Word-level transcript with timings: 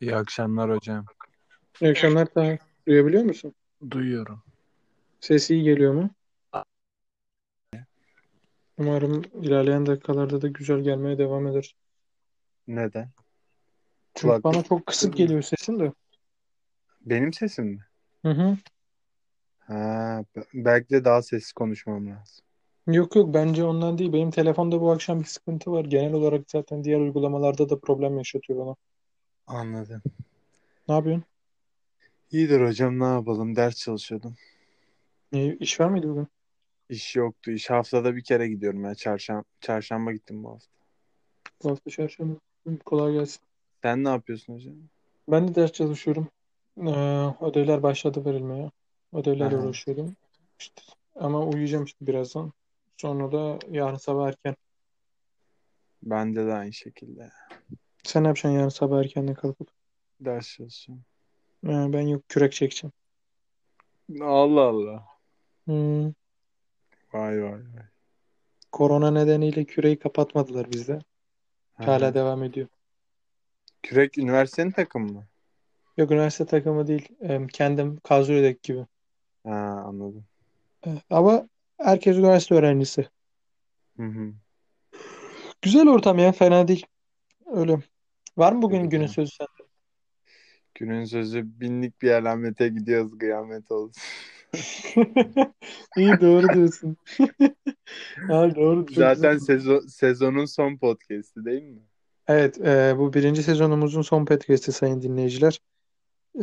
İyi 0.00 0.16
akşamlar 0.16 0.70
hocam. 0.70 1.04
İyi 1.80 1.90
akşamlar 1.90 2.26
Taha. 2.26 2.58
Duyabiliyor 2.86 3.24
musun? 3.24 3.54
Duyuyorum. 3.90 4.42
Ses 5.20 5.50
iyi 5.50 5.62
geliyor 5.62 5.94
mu? 5.94 6.10
Umarım 8.78 9.22
ilerleyen 9.34 9.86
dakikalarda 9.86 10.42
da 10.42 10.48
güzel 10.48 10.80
gelmeye 10.80 11.18
devam 11.18 11.46
eder. 11.46 11.74
Neden? 12.68 13.10
Çünkü 14.14 14.26
Kulak- 14.26 14.44
bana 14.44 14.62
çok 14.62 14.86
kısık 14.86 15.16
geliyor 15.16 15.42
sesin 15.42 15.78
de. 15.80 15.92
Benim 17.00 17.32
sesim 17.32 17.66
mi? 17.66 17.86
Hı 18.24 18.30
hı. 18.30 18.56
Ha, 19.58 20.24
be- 20.36 20.44
belki 20.54 20.90
de 20.90 21.04
daha 21.04 21.22
sessiz 21.22 21.52
konuşmam 21.52 22.06
lazım. 22.06 22.44
Yok 22.86 23.16
yok 23.16 23.34
bence 23.34 23.64
ondan 23.64 23.98
değil. 23.98 24.12
Benim 24.12 24.30
telefonda 24.30 24.80
bu 24.80 24.90
akşam 24.92 25.20
bir 25.20 25.24
sıkıntı 25.24 25.72
var. 25.72 25.84
Genel 25.84 26.12
olarak 26.12 26.50
zaten 26.50 26.84
diğer 26.84 27.00
uygulamalarda 27.00 27.68
da 27.68 27.80
problem 27.80 28.18
yaşatıyor 28.18 28.66
bana. 28.66 28.76
Anladım. 29.50 30.02
Ne 30.88 30.94
yapıyorsun? 30.94 31.24
İyidir 32.30 32.60
hocam 32.60 32.98
ne 33.00 33.04
yapalım? 33.04 33.56
Ders 33.56 33.76
çalışıyordum. 33.76 34.34
Ne, 35.32 35.54
iş 35.54 35.80
var 35.80 35.88
mıydı 35.88 36.08
bugün? 36.08 36.28
İş 36.88 37.16
yoktu. 37.16 37.50
İş 37.50 37.70
haftada 37.70 38.16
bir 38.16 38.24
kere 38.24 38.48
gidiyorum 38.48 38.84
ya. 38.84 38.94
Çarşamba, 38.94 39.44
çarşamba 39.60 40.12
gittim 40.12 40.44
bu 40.44 40.50
hafta. 40.50 40.70
Bu 41.64 41.70
hafta 41.70 41.90
çarşamba. 41.90 42.34
Kolay 42.84 43.12
gelsin. 43.12 43.40
Sen 43.82 44.04
ne 44.04 44.08
yapıyorsun 44.08 44.54
hocam? 44.54 44.74
Ben 45.28 45.48
de 45.48 45.54
ders 45.54 45.72
çalışıyorum. 45.72 46.28
Ee, 46.78 46.90
ödevler 47.44 47.82
başladı 47.82 48.24
verilmeye. 48.24 48.70
Ödevlerle 49.12 49.56
Aha. 49.56 49.64
uğraşıyorum. 49.64 50.16
İşte, 50.58 50.82
ama 51.14 51.46
uyuyacağım 51.46 51.84
işte 51.84 52.06
birazdan. 52.06 52.52
Sonra 52.96 53.32
da 53.32 53.58
yarın 53.70 53.96
sabah 53.96 54.28
erken. 54.28 54.56
Bende 56.02 56.46
de 56.46 56.52
aynı 56.52 56.72
şekilde. 56.72 57.30
Sen 58.04 58.22
ne 58.24 58.26
yapacaksın 58.28 58.58
yarın 58.58 58.68
sabah 58.68 59.00
erkenden 59.00 59.34
kalkıp? 59.34 59.68
Ders 60.20 60.48
çalışıyorum. 60.56 61.04
Ee, 61.64 61.68
ben 61.68 62.00
yok 62.06 62.28
kürek 62.28 62.52
çekeceğim. 62.52 62.92
Allah 64.22 64.60
Allah. 64.60 65.06
Hmm, 65.64 66.04
Vay 67.12 67.42
vay 67.42 67.52
vay. 67.52 67.62
korona 68.72 69.10
nedeniyle 69.10 69.64
küreyi 69.64 69.98
kapatmadılar 69.98 70.72
bizde. 70.72 70.98
Hala 71.74 72.14
devam 72.14 72.42
ediyor. 72.42 72.68
Kürek 73.82 74.18
üniversitenin 74.18 74.70
takımı 74.70 75.12
mı? 75.12 75.26
Yok 75.96 76.10
üniversite 76.10 76.46
takımı 76.46 76.86
değil. 76.86 77.08
Kendim 77.52 77.96
Kazure'deki 77.96 78.72
gibi. 78.72 78.86
Ha 79.44 79.82
anladım. 79.86 80.24
Ee, 80.86 80.90
ama 81.10 81.48
herkes 81.78 82.16
üniversite 82.16 82.54
öğrencisi. 82.54 83.08
Hı 83.96 84.02
hı. 84.02 84.32
Güzel 85.62 85.88
ortam 85.88 86.18
ya. 86.18 86.32
Fena 86.32 86.68
değil. 86.68 86.86
Öyle. 87.46 87.78
Var 88.36 88.52
mı 88.52 88.62
bugün 88.62 88.90
günün 88.90 89.06
sözü 89.06 89.30
sende? 89.30 89.70
Günün 90.74 91.04
sözü 91.04 91.60
binlik 91.60 92.02
bir 92.02 92.10
alamete 92.10 92.68
gidiyoruz 92.68 93.18
kıyamet 93.18 93.70
olsun. 93.70 94.02
İyi 95.96 96.20
doğru 96.20 96.54
diyorsun. 96.54 96.96
Ha, 98.28 98.54
doğru. 98.56 98.86
Zaten 98.92 99.38
sezon, 99.38 99.78
sezonun 99.78 100.44
son 100.44 100.76
podcast'i 100.76 101.44
değil 101.44 101.62
mi? 101.62 101.80
Evet, 102.28 102.60
e, 102.60 102.94
bu 102.98 103.12
birinci 103.12 103.42
sezonumuzun 103.42 104.02
son 104.02 104.24
podcast'i 104.24 104.72
sayın 104.72 105.02
dinleyiciler. 105.02 105.60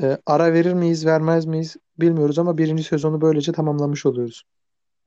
E, 0.02 0.18
ara 0.26 0.54
verir 0.54 0.74
miyiz, 0.74 1.06
vermez 1.06 1.46
miyiz 1.46 1.76
bilmiyoruz 2.00 2.40
ama 2.40 2.58
birinci 2.58 2.84
sezonu 2.84 3.22
böylece 3.22 3.52
tamamlamış 3.52 4.06
oluyoruz. 4.06 4.44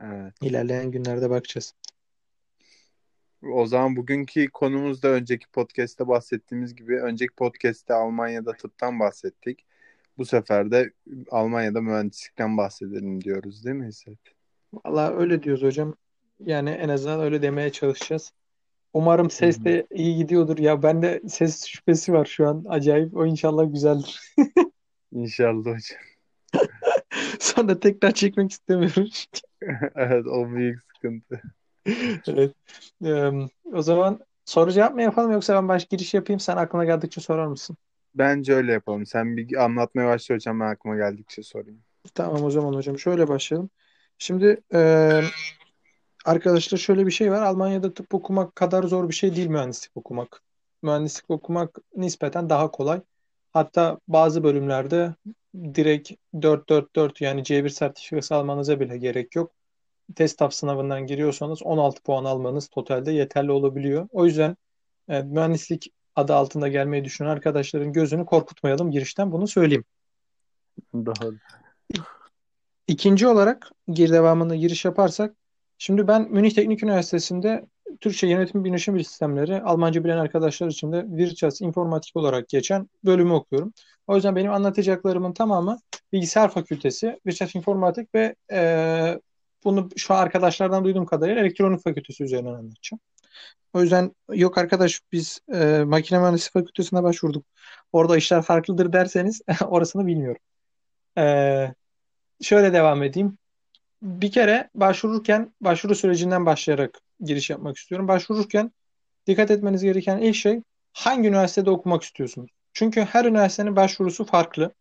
Evet. 0.01 0.35
İlerleyen 0.43 0.91
günlerde 0.91 1.31
bakacağız. 1.31 1.75
O 3.43 3.67
zaman 3.67 3.97
bugünkü 3.97 4.51
konumuz 4.51 5.03
da 5.03 5.09
önceki 5.09 5.47
podcast'te 5.49 6.09
bahsettiğimiz 6.09 6.75
gibi 6.75 7.01
önceki 7.01 7.35
podcast'te 7.35 7.95
Almanya'da 7.95 8.53
tıptan 8.53 9.01
bahsettik. 9.01 9.65
Bu 10.19 10.25
sefer 10.25 10.71
de 10.71 10.93
Almanya'da 11.31 11.81
mühendislikten 11.81 12.57
bahsedelim 12.57 13.25
diyoruz 13.25 13.65
değil 13.65 13.77
mi 13.77 13.87
Hisset? 13.87 14.19
Valla 14.73 15.17
öyle 15.17 15.43
diyoruz 15.43 15.63
hocam. 15.63 15.95
Yani 16.41 16.71
en 16.71 16.89
azından 16.89 17.21
öyle 17.21 17.43
demeye 17.43 17.73
çalışacağız. 17.73 18.33
Umarım 18.93 19.31
ses 19.31 19.65
de 19.65 19.87
iyi 19.91 20.17
gidiyordur. 20.17 20.59
Ya 20.59 20.83
bende 20.83 21.23
ses 21.29 21.67
şüphesi 21.67 22.13
var 22.13 22.25
şu 22.25 22.49
an. 22.49 22.65
Acayip. 22.69 23.17
O 23.17 23.27
inşallah 23.27 23.73
güzeldir. 23.73 24.21
İnşallah 25.13 25.61
hocam. 25.61 26.01
Sonra 27.41 27.81
tekrar 27.81 28.11
çekmek 28.11 28.51
istemiyorum. 28.51 29.09
Evet 29.95 30.27
o 30.27 30.51
büyük 30.51 30.83
sıkıntı. 30.83 31.43
Evet. 32.27 32.55
Ee, 33.05 33.31
o 33.73 33.83
zaman 33.83 34.21
soru 34.45 34.73
cevap 34.73 34.95
mı 34.95 35.03
yapalım 35.03 35.33
yoksa 35.33 35.55
ben 35.55 35.69
baş 35.69 35.87
giriş 35.89 36.15
yapayım 36.15 36.41
sen 36.41 36.57
aklına 36.57 36.85
geldikçe 36.85 37.21
sorar 37.21 37.47
mısın? 37.47 37.77
Bence 38.15 38.55
öyle 38.55 38.73
yapalım. 38.73 39.07
Sen 39.07 39.37
bir 39.37 39.65
anlatmaya 39.65 40.09
başla 40.09 40.35
hocam 40.35 40.61
ben 40.61 40.67
aklıma 40.67 40.97
geldikçe 40.97 41.43
sorayım. 41.43 41.81
Tamam 42.15 42.45
o 42.45 42.51
zaman 42.51 42.75
hocam 42.75 42.99
şöyle 42.99 43.29
başlayalım. 43.29 43.71
Şimdi 44.19 44.61
e, 44.75 44.81
arkadaşlar 46.25 46.79
şöyle 46.79 47.07
bir 47.07 47.11
şey 47.11 47.33
var. 47.33 47.43
Almanya'da 47.43 47.95
tıp 47.95 48.15
okumak 48.15 48.57
kadar 48.57 48.83
zor 48.83 49.09
bir 49.09 49.15
şey 49.15 49.37
değil 49.37 49.49
mühendislik 49.49 49.97
okumak. 49.97 50.43
Mühendislik 50.83 51.31
okumak 51.31 51.79
nispeten 51.97 52.51
daha 52.51 52.71
kolay. 52.71 53.01
Hatta 53.53 53.99
bazı 54.09 54.45
bölümlerde 54.45 55.15
direkt 55.55 56.13
4-4-4 56.43 57.21
yani 57.21 57.45
C1 57.45 57.69
sertifikası 57.69 58.35
almanıza 58.35 58.81
bile 58.81 58.99
gerek 58.99 59.37
yok. 59.37 59.53
TESTAF 60.17 60.55
sınavından 60.55 61.07
giriyorsanız 61.07 61.63
16 61.63 62.03
puan 62.03 62.25
almanız 62.25 62.69
totalde 62.69 63.13
yeterli 63.13 63.51
olabiliyor. 63.51 64.09
O 64.13 64.27
yüzden 64.27 64.57
e, 65.09 65.23
mühendislik 65.23 65.93
adı 66.17 66.35
altında 66.35 66.69
gelmeyi 66.69 67.05
düşünen 67.05 67.29
arkadaşların 67.29 67.93
gözünü 67.93 68.27
korkutmayalım 68.27 68.91
girişten 68.91 69.33
bunu 69.33 69.49
söyleyeyim. 69.49 69.85
Doğru. 70.95 71.35
İkinci 72.87 73.27
olarak 73.27 73.71
gir 73.89 74.13
devamında 74.13 74.57
giriş 74.57 74.85
yaparsak 74.85 75.35
şimdi 75.79 76.09
ben 76.09 76.33
Münih 76.33 76.51
Teknik 76.51 76.83
Üniversitesi'nde 76.83 77.67
Türkçe 78.01 78.27
Yönetim 78.27 78.65
Bilişim 78.65 79.05
Sistemleri 79.05 79.63
Almanca 79.63 80.05
bilen 80.05 80.19
arkadaşlar 80.19 80.69
için 80.69 80.93
de 80.93 81.07
Wirtschaft 81.09 81.61
informatik 81.61 82.17
olarak 82.17 82.49
geçen 82.49 82.89
bölümü 83.05 83.33
okuyorum. 83.33 83.73
O 84.07 84.15
yüzden 84.15 84.37
benim 84.37 84.53
anlatacaklarımın 84.53 85.33
tamamı 85.33 85.79
bilgisayar 86.13 86.51
fakültesi, 86.51 87.21
Wirtschaft 87.23 87.55
informatik 87.55 88.15
ve 88.15 88.35
e, 88.53 89.21
bunu 89.65 89.89
şu 89.97 90.15
an 90.15 90.23
arkadaşlardan 90.23 90.85
duyduğum 90.85 91.07
kadarıyla 91.07 91.43
elektronik 91.43 91.85
fakültesi 91.85 92.25
üzerinden 92.25 92.53
anlatacağım. 92.53 93.01
O 93.75 93.83
yüzden 93.83 94.15
yok 94.33 94.59
arkadaş 94.59 95.01
biz 95.13 95.41
e, 95.55 95.85
makine 95.87 96.19
mühendisliği 96.19 96.51
fakültesine 96.53 97.03
başvurduk. 97.03 97.47
Orada 97.93 98.17
işler 98.17 98.43
farklıdır 98.43 98.93
derseniz 98.93 99.43
orasını 99.67 100.07
bilmiyorum. 100.07 100.43
E, 101.19 101.25
şöyle 102.43 102.73
devam 102.73 103.03
edeyim. 103.03 103.39
Bir 104.03 104.33
kere 104.33 104.71
başvururken 104.75 105.55
başvuru 105.61 105.95
sürecinden 105.95 106.47
başlayarak 106.47 106.99
giriş 107.21 107.51
yapmak 107.51 107.77
istiyorum. 107.77 108.09
Başvururken 108.09 108.73
dikkat 109.27 109.51
etmeniz 109.51 109.83
gereken 109.83 110.19
ilk 110.19 110.37
şey 110.37 110.63
hangi 110.93 111.29
üniversitede 111.29 111.71
okumak 111.71 112.03
istiyorsunuz? 112.03 112.51
Çünkü 112.73 113.01
her 113.01 113.25
üniversitenin 113.25 113.77
başvurusu 113.77 114.25
farklı. 114.25 114.75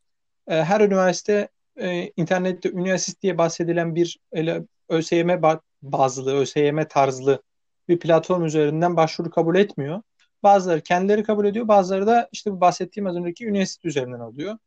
E, 0.47 0.63
her 0.63 0.81
üniversite 0.81 1.49
e, 1.79 2.11
internette 2.17 2.69
üniversite 2.71 3.21
diye 3.21 3.37
bahsedilen 3.37 3.95
bir 3.95 4.19
ele, 4.31 4.63
ÖSYM 4.89 5.29
ba- 5.29 5.61
bazlı, 5.81 6.35
ÖSYM 6.35 6.85
tarzlı 6.89 7.41
bir 7.89 7.99
platform 7.99 8.45
üzerinden 8.45 8.97
başvuru 8.97 9.29
kabul 9.29 9.55
etmiyor. 9.55 10.01
Bazıları 10.43 10.81
kendileri 10.81 11.23
kabul 11.23 11.45
ediyor, 11.45 11.67
bazıları 11.67 12.07
da 12.07 12.29
işte 12.31 12.61
bahsettiğim 12.61 13.07
az 13.07 13.15
önceki 13.15 13.47
üniversite 13.47 13.87
üzerinden 13.87 14.19
alıyor. 14.19 14.57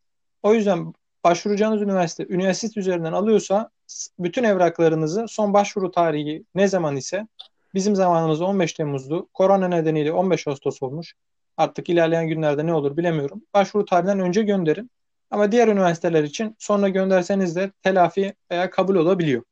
O 0.42 0.54
yüzden 0.54 0.92
başvuracağınız 1.24 1.82
üniversite 1.82 2.26
üniversite 2.28 2.80
üzerinden 2.80 3.12
alıyorsa 3.12 3.70
bütün 4.18 4.44
evraklarınızı 4.44 5.24
son 5.28 5.54
başvuru 5.54 5.90
tarihi 5.90 6.44
ne 6.54 6.68
zaman 6.68 6.96
ise 6.96 7.26
bizim 7.74 7.96
zamanımızda 7.96 8.44
15 8.44 8.72
Temmuz'du. 8.72 9.28
Korona 9.34 9.68
nedeniyle 9.68 10.12
15 10.12 10.48
Ağustos 10.48 10.82
olmuş. 10.82 11.14
Artık 11.56 11.88
ilerleyen 11.88 12.28
günlerde 12.28 12.66
ne 12.66 12.74
olur 12.74 12.96
bilemiyorum. 12.96 13.42
Başvuru 13.54 13.84
tarihinden 13.84 14.20
önce 14.20 14.42
gönderin. 14.42 14.90
Ama 15.32 15.52
diğer 15.52 15.68
üniversiteler 15.68 16.24
için 16.24 16.56
sonra 16.58 16.88
gönderseniz 16.88 17.56
de 17.56 17.72
telafi 17.82 18.34
veya 18.50 18.70
kabul 18.70 18.94
olabiliyor. 18.94 19.42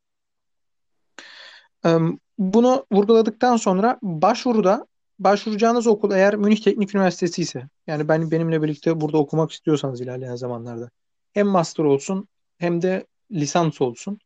Bunu 2.38 2.86
vurguladıktan 2.92 3.56
sonra 3.56 3.98
başvuruda 4.02 4.86
başvuracağınız 5.18 5.86
okul 5.86 6.12
eğer 6.12 6.36
Münih 6.36 6.62
Teknik 6.62 6.94
Üniversitesi 6.94 7.42
ise 7.42 7.68
yani 7.86 8.08
ben 8.08 8.30
benimle 8.30 8.62
birlikte 8.62 9.00
burada 9.00 9.18
okumak 9.18 9.52
istiyorsanız 9.52 10.00
ilerleyen 10.00 10.36
zamanlarda 10.36 10.90
hem 11.32 11.46
master 11.46 11.84
olsun 11.84 12.28
hem 12.58 12.82
de 12.82 13.06
lisans 13.32 13.80
olsun. 13.80 14.18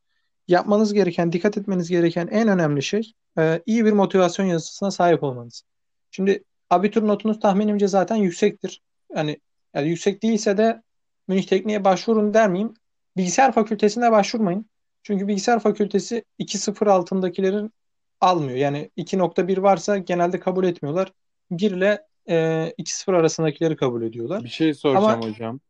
Yapmanız 0.48 0.92
gereken, 0.92 1.32
dikkat 1.32 1.58
etmeniz 1.58 1.88
gereken 1.88 2.26
en 2.26 2.48
önemli 2.48 2.82
şey 2.82 3.12
e, 3.38 3.62
iyi 3.66 3.84
bir 3.84 3.92
motivasyon 3.92 4.46
yazısına 4.46 4.90
sahip 4.90 5.22
olmanız. 5.22 5.62
Şimdi 6.10 6.44
abitur 6.70 7.08
notunuz 7.08 7.40
tahminimce 7.40 7.88
zaten 7.88 8.16
yüksektir. 8.16 8.82
Yani, 9.16 9.40
yani 9.74 9.88
yüksek 9.88 10.22
değilse 10.22 10.56
de 10.56 10.82
Münih 11.28 11.42
Teknik'e 11.46 11.84
başvurun 11.84 12.34
der 12.34 12.50
miyim? 12.50 12.74
Bilgisayar 13.16 13.52
fakültesine 13.52 14.12
başvurmayın. 14.12 14.66
Çünkü 15.02 15.28
bilgisayar 15.28 15.60
fakültesi 15.60 16.24
2.0 16.38 16.90
altındakilerin 16.90 17.72
almıyor. 18.20 18.58
Yani 18.58 18.90
2.1 18.96 19.62
varsa 19.62 19.98
genelde 19.98 20.40
kabul 20.40 20.64
etmiyorlar. 20.64 21.12
1 21.50 21.70
ile 21.70 22.06
e, 22.28 22.36
2-0 22.78 23.16
arasındakileri 23.16 23.76
kabul 23.76 24.02
ediyorlar. 24.02 24.44
Bir 24.44 24.48
şey 24.48 24.74
soracağım 24.74 25.06
Ama 25.22 25.26
hocam. 25.26 25.60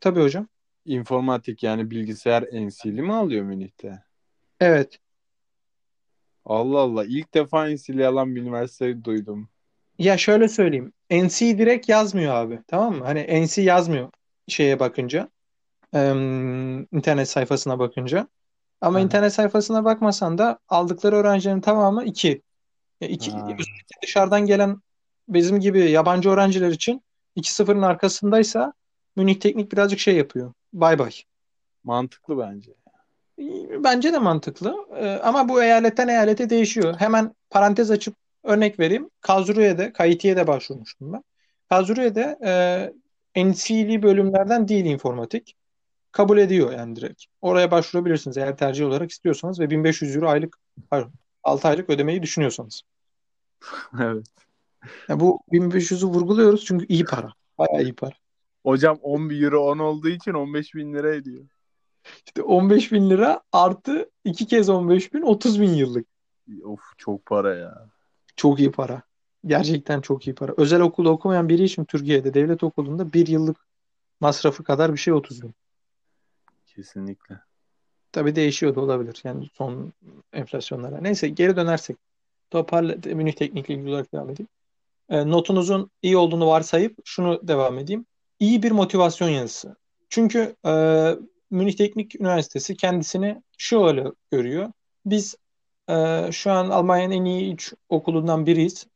tabii 0.00 0.20
hocam. 0.20 0.46
İnformatik 0.84 1.62
yani 1.62 1.90
bilgisayar 1.90 2.42
NC'li 2.42 3.02
mi 3.02 3.14
alıyor 3.14 3.44
Münih'te? 3.44 4.02
Evet. 4.60 4.98
Allah 6.44 6.78
Allah. 6.78 7.04
İlk 7.04 7.34
defa 7.34 7.66
NC'li 7.68 8.06
alan 8.06 8.36
bir 8.36 8.42
üniversiteyi 8.42 9.04
duydum. 9.04 9.48
Ya 9.98 10.16
şöyle 10.16 10.48
söyleyeyim. 10.48 10.92
NC 11.10 11.58
direkt 11.58 11.88
yazmıyor 11.88 12.34
abi. 12.34 12.60
Tamam 12.68 12.94
mı? 12.94 13.04
Hani 13.04 13.44
NC 13.44 13.62
yazmıyor 13.62 14.08
şeye 14.50 14.80
bakınca. 14.80 15.28
em, 15.94 16.80
internet 16.80 17.28
sayfasına 17.28 17.78
bakınca. 17.78 18.28
Ama 18.80 18.98
Aha. 18.98 19.04
internet 19.04 19.32
sayfasına 19.32 19.84
bakmasan 19.84 20.38
da 20.38 20.58
aldıkları 20.68 21.16
öğrencilerin 21.16 21.60
tamamı 21.60 22.04
2. 22.04 22.42
İki, 23.00 23.30
Ha. 23.32 23.48
dışarıdan 24.02 24.46
gelen 24.46 24.76
bizim 25.28 25.60
gibi 25.60 25.90
yabancı 25.90 26.30
öğrenciler 26.30 26.68
için 26.68 27.02
2-0'ın 27.36 27.82
arkasındaysa 27.82 28.72
Münih 29.16 29.40
Teknik 29.40 29.72
birazcık 29.72 29.98
şey 30.00 30.16
yapıyor. 30.16 30.52
Bay 30.72 30.98
bay. 30.98 31.10
Mantıklı 31.84 32.38
bence. 32.38 32.72
Bence 33.84 34.12
de 34.12 34.18
mantıklı. 34.18 34.76
Ee, 34.96 35.08
ama 35.22 35.48
bu 35.48 35.62
eyaletten 35.62 36.08
eyalete 36.08 36.50
değişiyor. 36.50 36.94
Hemen 36.98 37.34
parantez 37.50 37.90
açıp 37.90 38.14
örnek 38.44 38.78
vereyim. 38.80 39.10
Kazruye'de, 39.20 39.92
Kayitiye'de 39.92 40.46
başvurmuştum 40.46 41.12
ben. 41.12 41.24
Kazruye'de 41.68 42.38
e, 42.44 42.52
NC'li 43.36 44.02
bölümlerden 44.02 44.68
değil 44.68 44.84
informatik. 44.84 45.56
Kabul 46.12 46.38
ediyor 46.38 46.72
yani 46.72 46.96
direkt. 46.96 47.24
Oraya 47.40 47.70
başvurabilirsiniz 47.70 48.36
eğer 48.36 48.56
tercih 48.56 48.86
olarak 48.86 49.10
istiyorsanız 49.10 49.60
ve 49.60 49.70
1500 49.70 50.16
euro 50.16 50.28
aylık, 50.28 50.58
pardon, 50.90 51.12
6 51.42 51.68
aylık 51.68 51.90
ödemeyi 51.90 52.22
düşünüyorsanız. 52.22 52.82
evet. 54.00 54.26
Yani 55.08 55.20
bu 55.20 55.40
1500'ü 55.52 56.06
vurguluyoruz 56.06 56.64
çünkü 56.64 56.86
iyi 56.88 57.04
para. 57.04 57.32
Bayağı 57.58 57.82
iyi 57.82 57.94
para. 57.94 58.14
Hocam 58.62 58.98
11 59.02 59.42
euro 59.42 59.60
10 59.70 59.78
olduğu 59.78 60.08
için 60.08 60.32
15 60.32 60.74
bin 60.74 60.94
lira 60.94 61.14
ediyor. 61.14 61.44
İşte 62.26 62.42
15 62.42 62.92
bin 62.92 63.10
lira 63.10 63.40
artı 63.52 64.10
iki 64.24 64.46
kez 64.46 64.68
15 64.68 65.14
bin 65.14 65.22
30 65.22 65.60
bin 65.60 65.70
yıllık. 65.70 66.06
Of 66.64 66.80
çok 66.98 67.26
para 67.26 67.54
ya. 67.54 67.88
Çok 68.36 68.60
iyi 68.60 68.72
para. 68.72 69.02
Gerçekten 69.46 70.00
çok 70.00 70.26
iyi 70.26 70.34
para. 70.34 70.54
Özel 70.56 70.80
okulda 70.80 71.10
okumayan 71.10 71.48
biri 71.48 71.64
için 71.64 71.84
Türkiye'de 71.84 72.34
devlet 72.34 72.62
okulunda 72.62 73.12
bir 73.12 73.26
yıllık 73.26 73.56
masrafı 74.20 74.64
kadar 74.64 74.92
bir 74.92 74.98
şey 74.98 75.14
30 75.14 75.42
bin. 75.42 75.54
Kesinlikle. 76.66 77.40
Tabii 78.12 78.36
değişiyor 78.36 78.74
da 78.74 78.80
olabilir. 78.80 79.20
Yani 79.24 79.48
son 79.52 79.92
enflasyonlara. 80.32 81.00
Neyse 81.00 81.28
geri 81.28 81.56
dönersek. 81.56 81.96
Toparla, 82.50 82.96
Münih 83.14 83.32
Teknik'le 83.32 83.70
ilgili 83.70 83.90
olarak 83.90 84.12
devam 84.12 84.30
edeyim. 84.30 84.48
E, 85.08 85.30
notunuzun 85.30 85.90
iyi 86.02 86.16
olduğunu 86.16 86.46
varsayıp 86.46 86.98
şunu 87.04 87.48
devam 87.48 87.78
edeyim. 87.78 88.06
İyi 88.38 88.62
bir 88.62 88.70
motivasyon 88.70 89.28
yazısı. 89.28 89.76
Çünkü 90.08 90.56
e, 90.66 90.72
Münih 91.50 91.76
Teknik 91.76 92.20
Üniversitesi 92.20 92.76
kendisini 92.76 93.42
şöyle 93.58 94.04
görüyor. 94.30 94.72
Biz 95.06 95.34
e, 95.88 96.28
şu 96.32 96.50
an 96.50 96.70
Almanya'nın 96.70 97.14
en 97.14 97.24
iyi 97.24 97.54
üç 97.54 97.74
okulundan 97.88 98.46
biriyiz. 98.46 98.86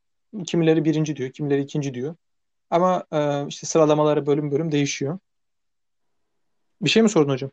Kimileri 0.46 0.84
birinci 0.84 1.16
diyor, 1.16 1.30
kimileri 1.30 1.60
ikinci 1.60 1.94
diyor. 1.94 2.14
Ama 2.70 3.04
e, 3.12 3.46
işte 3.48 3.66
sıralamaları 3.66 4.26
bölüm 4.26 4.50
bölüm 4.50 4.72
değişiyor. 4.72 5.18
Bir 6.80 6.90
şey 6.90 7.02
mi 7.02 7.08
sordun 7.08 7.32
hocam? 7.32 7.50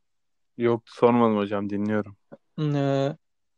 Yok 0.57 0.83
sormadım 0.85 1.37
hocam 1.37 1.69
dinliyorum. 1.69 2.15
Ee, 2.59 3.15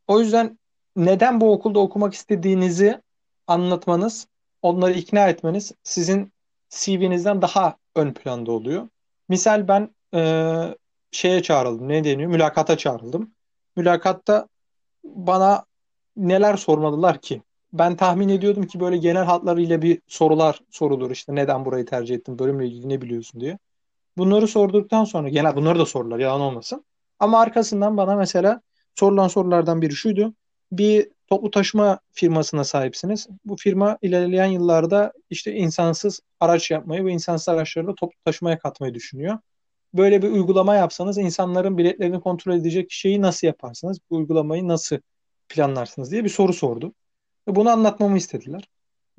o 0.08 0.20
yüzden 0.20 0.58
neden 0.96 1.40
bu 1.40 1.52
okulda 1.52 1.78
okumak 1.78 2.14
istediğinizi 2.14 3.02
anlatmanız, 3.46 4.28
onları 4.62 4.92
ikna 4.92 5.28
etmeniz 5.28 5.72
sizin 5.82 6.32
CV'nizden 6.68 7.42
daha 7.42 7.76
ön 7.96 8.12
planda 8.12 8.52
oluyor. 8.52 8.88
Misal 9.28 9.68
ben 9.68 9.94
e, 10.14 10.20
şeye 11.10 11.42
çağrıldım. 11.42 11.88
Ne 11.88 12.04
deniyor? 12.04 12.30
Mülakata 12.30 12.78
çağrıldım. 12.78 13.34
Mülakatta 13.76 14.48
bana 15.04 15.64
neler 16.16 16.56
sormadılar 16.56 17.20
ki? 17.20 17.42
Ben 17.74 17.96
tahmin 17.96 18.28
ediyordum 18.28 18.66
ki 18.66 18.80
böyle 18.80 18.96
genel 18.96 19.24
hatlarıyla 19.24 19.82
bir 19.82 20.00
sorular 20.06 20.60
sorulur. 20.70 21.10
İşte 21.10 21.34
neden 21.34 21.64
burayı 21.64 21.86
tercih 21.86 22.14
ettin? 22.14 22.38
Bölümle 22.38 22.66
ilgili 22.66 22.88
ne 22.88 23.02
biliyorsun 23.02 23.40
diye. 23.40 23.58
Bunları 24.18 24.48
sorduktan 24.48 25.04
sonra 25.04 25.28
genel 25.28 25.56
bunları 25.56 25.78
da 25.78 25.86
sorular 25.86 26.18
yalan 26.18 26.40
olmasın. 26.40 26.84
Ama 27.18 27.40
arkasından 27.40 27.96
bana 27.96 28.16
mesela 28.16 28.60
sorulan 28.94 29.28
sorulardan 29.28 29.82
biri 29.82 29.92
şuydu. 29.92 30.34
Bir 30.72 31.08
toplu 31.26 31.50
taşıma 31.50 32.00
firmasına 32.12 32.64
sahipsiniz. 32.64 33.28
Bu 33.44 33.56
firma 33.56 33.98
ilerleyen 34.02 34.46
yıllarda 34.46 35.12
işte 35.30 35.52
insansız 35.54 36.20
araç 36.40 36.70
yapmayı 36.70 37.04
ve 37.04 37.12
insansız 37.12 37.48
araçları 37.48 37.86
da 37.86 37.94
toplu 37.94 38.18
taşımaya 38.24 38.58
katmayı 38.58 38.94
düşünüyor. 38.94 39.38
Böyle 39.94 40.22
bir 40.22 40.30
uygulama 40.30 40.74
yapsanız 40.74 41.18
insanların 41.18 41.78
biletlerini 41.78 42.20
kontrol 42.20 42.54
edecek 42.54 42.92
şeyi 42.92 43.22
nasıl 43.22 43.46
yaparsınız? 43.46 43.98
Bu 44.10 44.16
uygulamayı 44.16 44.68
nasıl 44.68 44.98
planlarsınız 45.48 46.12
diye 46.12 46.24
bir 46.24 46.28
soru 46.28 46.52
sordu. 46.52 46.92
Ve 47.48 47.54
bunu 47.54 47.70
anlatmamı 47.70 48.16
istediler. 48.16 48.68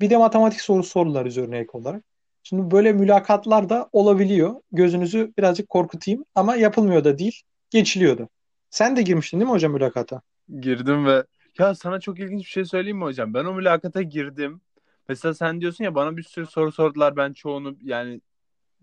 Bir 0.00 0.10
de 0.10 0.16
matematik 0.16 0.60
sorusu 0.60 0.90
sordular 0.90 1.26
üzerine 1.26 1.58
ek 1.58 1.68
olarak. 1.72 2.02
Şimdi 2.42 2.70
böyle 2.70 2.92
mülakatlar 2.92 3.68
da 3.68 3.88
olabiliyor. 3.92 4.54
Gözünüzü 4.72 5.32
birazcık 5.38 5.68
korkutayım 5.68 6.24
ama 6.34 6.56
yapılmıyor 6.56 7.04
da 7.04 7.18
değil, 7.18 7.42
geçiliyor 7.70 8.18
da. 8.18 8.28
Sen 8.70 8.96
de 8.96 9.02
girmiştin 9.02 9.40
değil 9.40 9.48
mi 9.48 9.52
hocam 9.52 9.72
mülakata? 9.72 10.22
Girdim 10.60 11.06
ve 11.06 11.24
ya 11.58 11.74
sana 11.74 12.00
çok 12.00 12.20
ilginç 12.20 12.40
bir 12.40 12.50
şey 12.50 12.64
söyleyeyim 12.64 12.98
mi 12.98 13.04
hocam? 13.04 13.34
Ben 13.34 13.44
o 13.44 13.54
mülakata 13.54 14.02
girdim. 14.02 14.60
Mesela 15.08 15.34
sen 15.34 15.60
diyorsun 15.60 15.84
ya 15.84 15.94
bana 15.94 16.16
bir 16.16 16.22
sürü 16.22 16.46
soru 16.46 16.72
sordular 16.72 17.16
ben 17.16 17.32
çoğunu 17.32 17.76
yani 17.82 18.20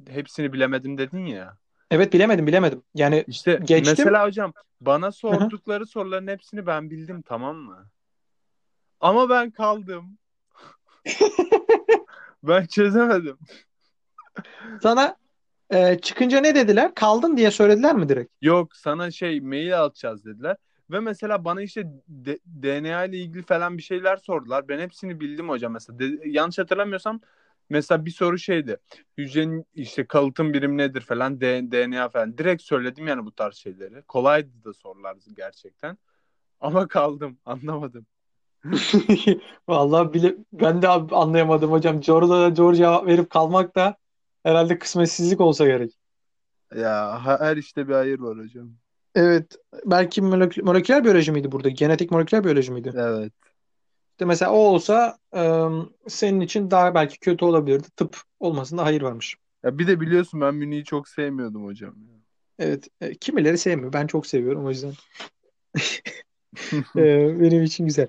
hepsini 0.09 0.53
bilemedim 0.53 0.97
dedin 0.97 1.25
ya. 1.25 1.57
Evet 1.91 2.13
bilemedim 2.13 2.47
bilemedim. 2.47 2.83
Yani 2.95 3.23
İşte 3.27 3.59
Geçtim. 3.65 4.05
mesela 4.05 4.25
hocam 4.25 4.53
bana 4.81 5.11
sordukları 5.11 5.85
soruların 5.85 6.27
hepsini 6.27 6.65
ben 6.65 6.89
bildim 6.89 7.21
tamam 7.21 7.55
mı? 7.55 7.87
Ama 9.03 9.29
ben 9.29 9.51
kaldım. 9.51 10.17
Ben 12.43 12.65
çözemedim. 12.65 13.37
sana 14.81 15.15
e, 15.69 15.99
çıkınca 15.99 16.39
ne 16.41 16.55
dediler? 16.55 16.95
Kaldın 16.95 17.37
diye 17.37 17.51
söylediler 17.51 17.95
mi 17.95 18.09
direkt? 18.09 18.31
Yok 18.41 18.75
sana 18.75 19.11
şey 19.11 19.41
mail 19.41 19.83
atacağız 19.83 20.25
dediler. 20.25 20.57
Ve 20.91 20.99
mesela 20.99 21.45
bana 21.45 21.61
işte 21.61 21.83
D- 22.07 22.39
DNA 22.45 23.05
ile 23.05 23.17
ilgili 23.17 23.43
falan 23.43 23.77
bir 23.77 23.83
şeyler 23.83 24.17
sordular. 24.17 24.67
Ben 24.67 24.79
hepsini 24.79 25.19
bildim 25.19 25.49
hocam 25.49 25.73
mesela. 25.73 25.99
De- 25.99 26.19
yanlış 26.29 26.59
hatırlamıyorsam 26.59 27.21
mesela 27.69 28.05
bir 28.05 28.11
soru 28.11 28.37
şeydi. 28.39 28.77
Hücrenin 29.17 29.65
işte 29.73 30.05
kalıtım 30.07 30.53
birimi 30.53 30.77
nedir 30.77 31.01
falan 31.01 31.41
D- 31.41 31.71
DNA 31.71 32.09
falan. 32.09 32.37
Direkt 32.37 32.61
söyledim 32.61 33.07
yani 33.07 33.25
bu 33.25 33.31
tarz 33.31 33.55
şeyleri. 33.55 34.01
Kolaydı 34.01 34.63
da 34.65 34.73
sorular 34.73 35.17
gerçekten. 35.35 35.97
Ama 36.59 36.87
kaldım. 36.87 37.37
Anlamadım. 37.45 38.05
Vallahi 39.67 40.13
bile 40.13 40.35
ben 40.53 40.81
de 40.81 40.89
abi 40.89 41.15
anlayamadım 41.15 41.71
hocam. 41.71 42.01
Doğru 42.07 42.55
doğru 42.57 42.75
cevap 42.75 43.07
verip 43.07 43.29
kalmak 43.29 43.75
da 43.75 43.95
herhalde 44.43 44.79
kısmetsizlik 44.79 45.41
olsa 45.41 45.65
gerek. 45.65 45.91
Ya 46.75 47.25
her 47.39 47.57
işte 47.57 47.87
bir 47.87 47.93
hayır 47.93 48.19
var 48.19 48.37
hocam. 48.37 48.69
Evet. 49.15 49.55
Belki 49.85 50.21
molekü- 50.21 50.63
moleküler 50.63 51.03
biyoloji 51.03 51.31
miydi 51.31 51.51
burada? 51.51 51.69
Genetik 51.69 52.11
moleküler 52.11 52.43
biyoloji 52.43 52.71
miydi? 52.71 52.93
Evet. 52.95 53.33
İşte 54.11 54.25
mesela 54.25 54.51
o 54.51 54.57
olsa 54.57 55.17
e, 55.35 55.67
senin 56.07 56.41
için 56.41 56.71
daha 56.71 56.95
belki 56.95 57.19
kötü 57.19 57.45
olabilirdi. 57.45 57.87
Tıp 57.95 58.21
olmasında 58.39 58.83
hayır 58.83 59.01
varmış. 59.01 59.35
Ya 59.63 59.77
bir 59.79 59.87
de 59.87 59.99
biliyorsun 59.99 60.41
ben 60.41 60.55
Münih'i 60.55 60.83
çok 60.83 61.09
sevmiyordum 61.09 61.65
hocam. 61.65 61.95
Evet. 62.59 62.87
E, 63.01 63.15
kimileri 63.15 63.57
sevmiyor. 63.57 63.93
Ben 63.93 64.07
çok 64.07 64.27
seviyorum 64.27 64.65
o 64.65 64.69
yüzden. 64.69 64.93
E, 66.97 67.39
benim 67.39 67.63
için 67.63 67.85
güzel. 67.85 68.07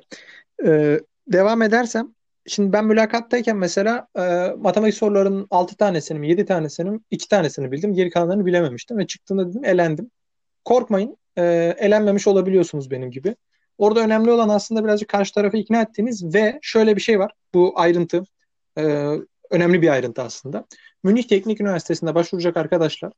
E, 0.67 1.01
devam 1.29 1.63
edersem. 1.63 2.15
Şimdi 2.47 2.73
ben 2.73 2.85
mülakattayken 2.85 3.57
mesela 3.57 4.07
e, 4.19 4.55
matematik 4.59 4.95
sorularının 4.95 5.47
6 5.51 5.77
tanesini 5.77 6.19
mi 6.19 6.29
7 6.29 6.45
tanesini 6.45 6.91
mi 6.91 7.01
2 7.11 7.29
tanesini 7.29 7.73
bildim. 7.73 7.95
Geri 7.95 8.11
kalanlarını 8.11 8.47
bilememiştim 8.47 8.99
ve 8.99 9.07
çıktığında 9.07 9.49
dedim 9.51 9.65
elendim. 9.65 10.11
Korkmayın. 10.65 11.17
E, 11.37 11.43
elenmemiş 11.79 12.27
olabiliyorsunuz 12.27 12.91
benim 12.91 13.11
gibi. 13.11 13.37
Orada 13.79 14.01
önemli 14.01 14.31
olan 14.31 14.49
aslında 14.49 14.85
birazcık 14.85 15.09
karşı 15.09 15.35
tarafı 15.35 15.57
ikna 15.57 15.83
ettiğiniz 15.83 16.35
ve 16.35 16.59
şöyle 16.63 16.97
bir 16.97 17.01
şey 17.01 17.19
var. 17.19 17.33
Bu 17.55 17.73
ayrıntı 17.77 18.25
e, 18.79 18.83
önemli 19.51 19.83
bir 19.83 19.89
ayrıntı 19.89 20.23
aslında. 20.23 20.65
Münih 21.03 21.23
Teknik 21.23 21.61
Üniversitesi'nde 21.61 22.15
başvuracak 22.15 22.57
arkadaşlar 22.57 23.13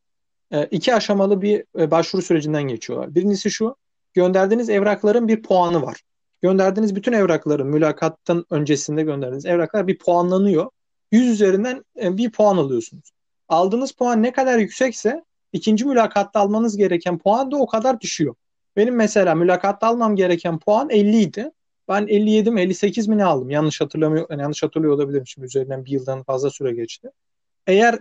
e, 0.51 0.65
iki 0.65 0.95
aşamalı 0.95 1.43
bir 1.43 1.65
e, 1.79 1.91
başvuru 1.91 2.23
sürecinden 2.23 2.63
geçiyorlar. 2.63 3.15
Birincisi 3.15 3.51
şu, 3.51 3.77
gönderdiğiniz 4.15 4.71
evrakların 4.71 5.29
bir 5.29 5.43
puanı 5.43 5.83
var. 5.83 6.03
Gönderdiğiniz 6.47 6.97
bütün 6.97 7.13
evrakların 7.13 7.67
mülakattan 7.67 8.45
öncesinde 8.51 9.03
gönderdiğiniz 9.03 9.47
evraklar 9.47 9.87
bir 9.87 9.99
puanlanıyor. 9.99 10.71
100 11.13 11.29
üzerinden 11.29 11.85
e, 12.03 12.17
bir 12.17 12.31
puan 12.31 12.57
alıyorsunuz. 12.57 13.11
Aldığınız 13.49 13.93
puan 13.93 14.23
ne 14.23 14.33
kadar 14.33 14.59
yüksekse 14.59 15.25
ikinci 15.53 15.85
mülakatta 15.85 16.41
almanız 16.41 16.77
gereken 16.77 17.19
puan 17.19 17.51
da 17.51 17.57
o 17.57 17.67
kadar 17.67 18.01
düşüyor. 18.01 18.35
Benim 18.77 18.95
mesela 18.95 19.35
mülakatta 19.35 19.87
almam 19.87 20.17
gereken 20.17 20.59
puan 20.59 20.91
50 20.91 21.19
idi. 21.19 21.51
Ben 21.89 22.07
57 22.07 22.51
mi 22.51 22.61
58 22.61 23.09
mi 23.09 23.19
ne 23.19 23.25
aldım? 23.25 23.51
Yanlış 23.51 23.81
hatırlamıyor, 23.81 24.27
yani 24.31 24.43
yanlış 24.43 24.63
hatırlıyor 24.63 24.93
olabilirim 24.95 25.27
şimdi 25.27 25.47
üzerinden 25.47 25.85
bir 25.85 25.91
yıldan 25.91 26.23
fazla 26.23 26.51
süre 26.51 26.73
geçti. 26.73 27.11
Eğer 27.67 27.99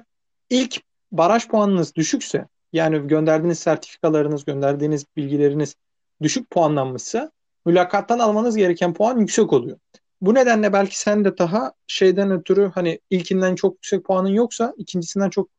ilk 0.50 0.82
baraj 1.12 1.48
puanınız 1.48 1.96
düşükse 1.96 2.48
yani 2.74 3.08
gönderdiğiniz 3.08 3.60
sertifikalarınız, 3.60 4.46
gönderdiğiniz 4.46 5.06
bilgileriniz 5.18 5.76
düşük 6.22 6.50
puanlanmışsa 6.50 7.32
mülakattan 7.66 8.20
almanız 8.20 8.56
gereken 8.56 8.94
puan 8.94 9.18
yüksek 9.18 9.54
oluyor. 9.54 9.78
Bu 10.22 10.34
nedenle 10.34 10.74
belki 10.74 11.00
sen 11.00 11.26
de 11.26 11.38
daha 11.38 11.74
şeyden 11.88 12.32
ötürü 12.32 12.72
hani 12.76 13.00
ilkinden 13.10 13.56
çok 13.56 13.74
yüksek 13.74 14.06
puanın 14.06 14.30
yoksa 14.30 14.74
ikincisinden 14.78 15.30
çok 15.30 15.50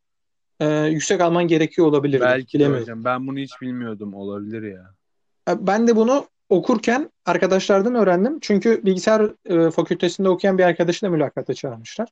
e, 0.61 0.69
yüksek 0.69 1.21
alman 1.21 1.49
gerekiyor 1.49 1.87
olabilir. 1.87 2.21
Belki 2.21 2.59
de 2.59 2.67
hocam. 2.67 3.05
Ben 3.05 3.27
bunu 3.27 3.39
hiç 3.39 3.61
bilmiyordum. 3.61 4.15
Olabilir 4.15 4.63
ya. 4.63 4.95
E, 5.49 5.67
ben 5.67 5.89
de 5.89 5.97
bunu 5.97 6.27
okurken 6.49 7.11
arkadaşlardan 7.27 7.95
öğrendim. 7.95 8.39
Çünkü 8.41 8.85
bilgisayar 8.85 9.33
e, 9.45 9.71
fakültesinde 9.71 10.29
okuyan 10.29 10.59
bir 10.59 10.65
arkadaşı 10.65 11.07
da 11.07 11.11
mülakata 11.11 11.55
çağırmışlar. 11.55 12.09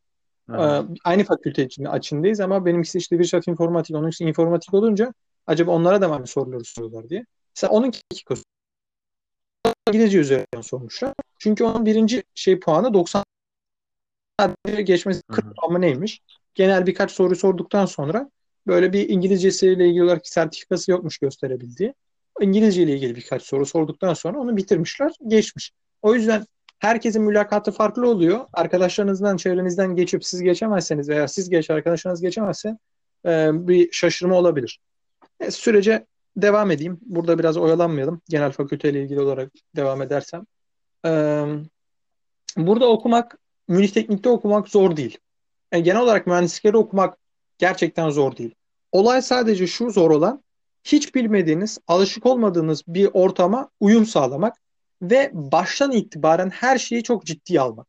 E, 0.50 0.82
aynı 1.04 1.24
fakülte 1.24 1.64
içinde 1.64 1.88
açındayız 1.88 2.40
ama 2.40 2.66
benimkisi 2.66 2.98
işte 2.98 3.18
bir 3.18 3.24
şart 3.24 3.48
informatik, 3.48 3.96
onun 3.96 4.08
için 4.08 4.26
informatik 4.26 4.74
olunca 4.74 5.14
acaba 5.46 5.70
onlara 5.70 6.00
da 6.00 6.18
mı 6.18 6.26
soruları 6.26 6.64
soruyorlar 6.64 7.08
diye. 7.08 7.26
Mesela 7.56 7.70
onun 7.70 7.86
iki 7.86 8.24
kız 8.24 8.44
İngilizce 9.88 10.18
üzerinden 10.18 10.60
sormuşlar. 10.60 11.14
Çünkü 11.38 11.64
onun 11.64 11.86
birinci 11.86 12.22
şey 12.34 12.60
puanı 12.60 12.94
90 12.94 13.24
geçmesi 14.84 15.22
40 15.32 15.46
ama 15.62 15.78
neymiş? 15.78 16.20
Genel 16.54 16.86
birkaç 16.86 17.10
soru 17.10 17.36
sorduktan 17.36 17.86
sonra 17.86 18.30
böyle 18.66 18.92
bir 18.92 19.08
İngilizcesiyle 19.08 19.88
ilgili 19.88 20.04
olarak 20.04 20.28
sertifikası 20.28 20.90
yokmuş 20.90 21.18
gösterebildiği. 21.18 21.94
İngilizce 22.40 22.82
ile 22.82 22.94
ilgili 22.94 23.16
birkaç 23.16 23.42
soru 23.42 23.66
sorduktan 23.66 24.14
sonra 24.14 24.38
onu 24.38 24.56
bitirmişler, 24.56 25.12
geçmiş. 25.26 25.72
O 26.02 26.14
yüzden 26.14 26.46
herkesin 26.78 27.22
mülakatı 27.22 27.72
farklı 27.72 28.08
oluyor. 28.08 28.46
Arkadaşlarınızdan, 28.52 29.36
çevrenizden 29.36 29.96
geçip 29.96 30.24
siz 30.24 30.42
geçemezseniz 30.42 31.08
veya 31.08 31.28
siz 31.28 31.50
geç 31.50 31.70
arkadaşlarınız 31.70 32.20
geçemezse 32.20 32.78
e, 33.26 33.50
bir 33.68 33.92
şaşırma 33.92 34.34
olabilir. 34.34 34.80
E, 35.40 35.50
sürece 35.50 36.06
devam 36.36 36.70
edeyim. 36.70 37.00
Burada 37.02 37.38
biraz 37.38 37.56
oyalanmayalım. 37.56 38.20
Genel 38.28 38.52
fakülteyle 38.52 39.02
ilgili 39.02 39.20
olarak 39.20 39.52
devam 39.76 40.02
edersem. 40.02 40.46
Ee, 41.06 41.44
burada 42.56 42.88
okumak, 42.88 43.38
Münih 43.68 43.88
Teknik'te 43.88 44.28
okumak 44.28 44.68
zor 44.68 44.96
değil. 44.96 45.18
Yani 45.72 45.82
genel 45.82 46.00
olarak 46.00 46.26
mühendislikleri 46.26 46.76
okumak 46.76 47.18
gerçekten 47.58 48.10
zor 48.10 48.36
değil. 48.36 48.54
Olay 48.92 49.22
sadece 49.22 49.66
şu 49.66 49.90
zor 49.90 50.10
olan 50.10 50.44
hiç 50.84 51.14
bilmediğiniz, 51.14 51.78
alışık 51.88 52.26
olmadığınız 52.26 52.82
bir 52.88 53.10
ortama 53.12 53.70
uyum 53.80 54.06
sağlamak 54.06 54.56
ve 55.02 55.30
baştan 55.32 55.92
itibaren 55.92 56.50
her 56.50 56.78
şeyi 56.78 57.02
çok 57.02 57.24
ciddiye 57.24 57.60
almak. 57.60 57.86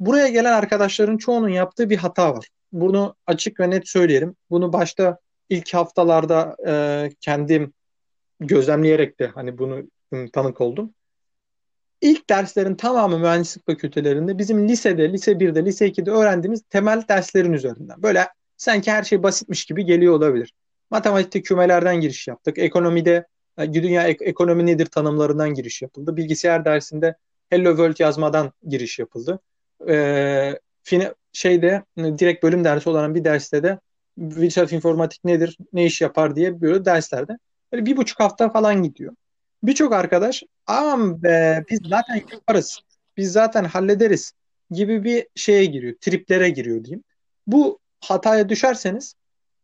Buraya 0.00 0.28
gelen 0.28 0.52
arkadaşların 0.52 1.16
çoğunun 1.16 1.48
yaptığı 1.48 1.90
bir 1.90 1.96
hata 1.96 2.34
var. 2.34 2.48
Bunu 2.72 3.14
açık 3.26 3.60
ve 3.60 3.70
net 3.70 3.88
söyleyelim. 3.88 4.36
Bunu 4.50 4.72
başta 4.72 5.18
ilk 5.50 5.74
haftalarda 5.74 6.56
e, 6.66 7.10
kendim 7.20 7.72
gözlemleyerek 8.40 9.20
de 9.20 9.26
hani 9.26 9.58
bunu 9.58 9.82
tanık 10.32 10.60
oldum. 10.60 10.94
İlk 12.00 12.30
derslerin 12.30 12.74
tamamı 12.74 13.18
mühendislik 13.18 13.66
fakültelerinde 13.66 14.38
bizim 14.38 14.68
lisede, 14.68 15.12
lise 15.12 15.32
1'de, 15.32 15.64
lise 15.64 15.88
2'de 15.88 16.10
öğrendiğimiz 16.10 16.62
temel 16.70 17.02
derslerin 17.08 17.52
üzerinden. 17.52 18.02
Böyle 18.02 18.28
sanki 18.56 18.90
her 18.90 19.02
şey 19.02 19.22
basitmiş 19.22 19.64
gibi 19.64 19.84
geliyor 19.84 20.14
olabilir. 20.14 20.54
Matematikte 20.90 21.42
kümelerden 21.42 22.00
giriş 22.00 22.28
yaptık. 22.28 22.58
Ekonomide 22.58 23.26
e, 23.58 23.74
dünya 23.74 24.02
ek- 24.08 24.24
ekonomi 24.24 24.66
nedir 24.66 24.86
tanımlarından 24.86 25.54
giriş 25.54 25.82
yapıldı. 25.82 26.16
Bilgisayar 26.16 26.64
dersinde 26.64 27.14
Hello 27.50 27.70
World 27.70 27.98
yazmadan 27.98 28.52
giriş 28.68 28.98
yapıldı. 28.98 29.40
Ee, 29.88 30.58
fine, 30.82 31.14
şeyde 31.32 31.84
direkt 31.98 32.42
bölüm 32.42 32.64
dersi 32.64 32.90
olan 32.90 33.14
bir 33.14 33.24
derste 33.24 33.62
de 33.62 33.78
bilgisayar 34.18 34.68
informatik 34.68 35.24
nedir, 35.24 35.58
ne 35.72 35.86
iş 35.86 36.00
yapar 36.00 36.36
diye 36.36 36.60
böyle 36.60 36.84
derslerde 36.84 37.38
böyle 37.72 37.86
bir 37.86 37.96
buçuk 37.96 38.20
hafta 38.20 38.50
falan 38.50 38.82
gidiyor. 38.82 39.14
Birçok 39.62 39.92
arkadaş 39.92 40.42
aman 40.66 41.22
be 41.22 41.64
biz 41.70 41.80
zaten 41.88 42.22
yaparız, 42.32 42.80
biz 43.16 43.32
zaten 43.32 43.64
hallederiz 43.64 44.32
gibi 44.70 45.04
bir 45.04 45.26
şeye 45.34 45.64
giriyor, 45.64 45.94
triplere 46.00 46.50
giriyor 46.50 46.84
diyeyim. 46.84 47.04
Bu 47.46 47.78
hataya 48.00 48.48
düşerseniz 48.48 49.14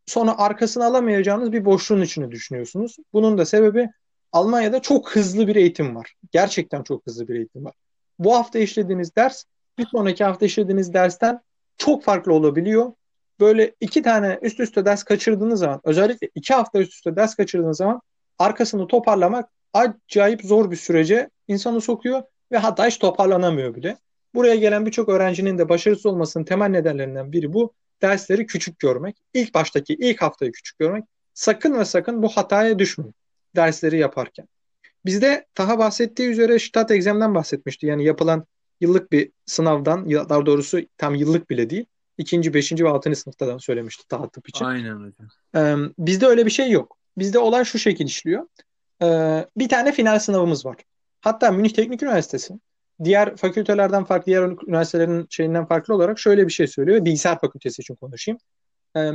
sonra 0.06 0.38
arkasını 0.38 0.84
alamayacağınız 0.84 1.52
bir 1.52 1.64
boşluğun 1.64 2.02
içine 2.02 2.30
düşünüyorsunuz. 2.30 2.96
Bunun 3.12 3.38
da 3.38 3.46
sebebi 3.46 3.88
Almanya'da 4.32 4.82
çok 4.82 5.16
hızlı 5.16 5.48
bir 5.48 5.56
eğitim 5.56 5.96
var. 5.96 6.14
Gerçekten 6.32 6.82
çok 6.82 7.06
hızlı 7.06 7.28
bir 7.28 7.34
eğitim 7.34 7.64
var. 7.64 7.74
Bu 8.18 8.34
hafta 8.34 8.58
işlediğiniz 8.58 9.16
ders 9.16 9.44
bir 9.78 9.86
sonraki 9.86 10.24
hafta 10.24 10.46
işlediğiniz 10.46 10.94
dersten 10.94 11.40
çok 11.78 12.04
farklı 12.04 12.32
olabiliyor 12.34 12.92
böyle 13.40 13.74
iki 13.80 14.02
tane 14.02 14.38
üst 14.42 14.60
üste 14.60 14.84
ders 14.84 15.02
kaçırdığınız 15.02 15.60
zaman 15.60 15.80
özellikle 15.84 16.28
iki 16.34 16.54
hafta 16.54 16.78
üst 16.78 16.92
üste 16.92 17.16
ders 17.16 17.34
kaçırdığınız 17.34 17.76
zaman 17.76 18.00
arkasını 18.38 18.86
toparlamak 18.86 19.50
acayip 19.72 20.42
zor 20.42 20.70
bir 20.70 20.76
sürece 20.76 21.30
insanı 21.48 21.80
sokuyor 21.80 22.22
ve 22.52 22.58
hatta 22.58 22.86
hiç 22.86 22.98
toparlanamıyor 22.98 23.74
bile. 23.74 23.98
Buraya 24.34 24.54
gelen 24.54 24.86
birçok 24.86 25.08
öğrencinin 25.08 25.58
de 25.58 25.68
başarısız 25.68 26.06
olmasının 26.06 26.44
temel 26.44 26.68
nedenlerinden 26.68 27.32
biri 27.32 27.52
bu. 27.52 27.72
Dersleri 28.02 28.46
küçük 28.46 28.78
görmek. 28.78 29.16
İlk 29.34 29.54
baştaki 29.54 29.94
ilk 29.94 30.22
haftayı 30.22 30.52
küçük 30.52 30.78
görmek. 30.78 31.04
Sakın 31.34 31.78
ve 31.78 31.84
sakın 31.84 32.22
bu 32.22 32.28
hataya 32.28 32.78
düşmeyin 32.78 33.14
dersleri 33.56 33.98
yaparken. 33.98 34.48
Bizde 35.06 35.46
Taha 35.54 35.78
bahsettiği 35.78 36.28
üzere 36.28 36.58
Stat 36.58 36.90
Exam'den 36.90 37.34
bahsetmişti. 37.34 37.86
Yani 37.86 38.04
yapılan 38.04 38.46
yıllık 38.80 39.12
bir 39.12 39.30
sınavdan, 39.46 40.10
daha 40.10 40.46
doğrusu 40.46 40.80
tam 40.98 41.14
yıllık 41.14 41.50
bile 41.50 41.70
değil 41.70 41.86
ikinci, 42.18 42.54
beşinci 42.54 42.84
ve 42.84 42.88
altıncı 42.88 43.20
sınıfta 43.20 43.46
da 43.46 43.58
söylemişti 43.58 44.04
daha 44.10 44.28
tıp 44.28 44.48
için. 44.48 44.64
Aynen 44.64 44.94
hocam. 44.94 45.28
Ee, 45.56 45.76
bizde 45.98 46.26
öyle 46.26 46.46
bir 46.46 46.50
şey 46.50 46.70
yok. 46.70 46.96
Bizde 47.18 47.38
olay 47.38 47.64
şu 47.64 47.78
şekil 47.78 48.06
işliyor. 48.06 48.46
Ee, 49.02 49.46
bir 49.56 49.68
tane 49.68 49.92
final 49.92 50.18
sınavımız 50.18 50.66
var. 50.66 50.76
Hatta 51.20 51.50
Münih 51.50 51.70
Teknik 51.70 52.02
Üniversitesi 52.02 52.54
diğer 53.04 53.36
fakültelerden 53.36 54.04
farklı, 54.04 54.26
diğer 54.26 54.42
üniversitelerin 54.42 55.26
şeyinden 55.30 55.66
farklı 55.66 55.94
olarak 55.94 56.18
şöyle 56.18 56.46
bir 56.46 56.52
şey 56.52 56.66
söylüyor. 56.66 57.04
Bilgisayar 57.04 57.40
fakültesi 57.40 57.82
için 57.82 57.94
konuşayım. 57.94 58.38
Ee, 58.96 59.10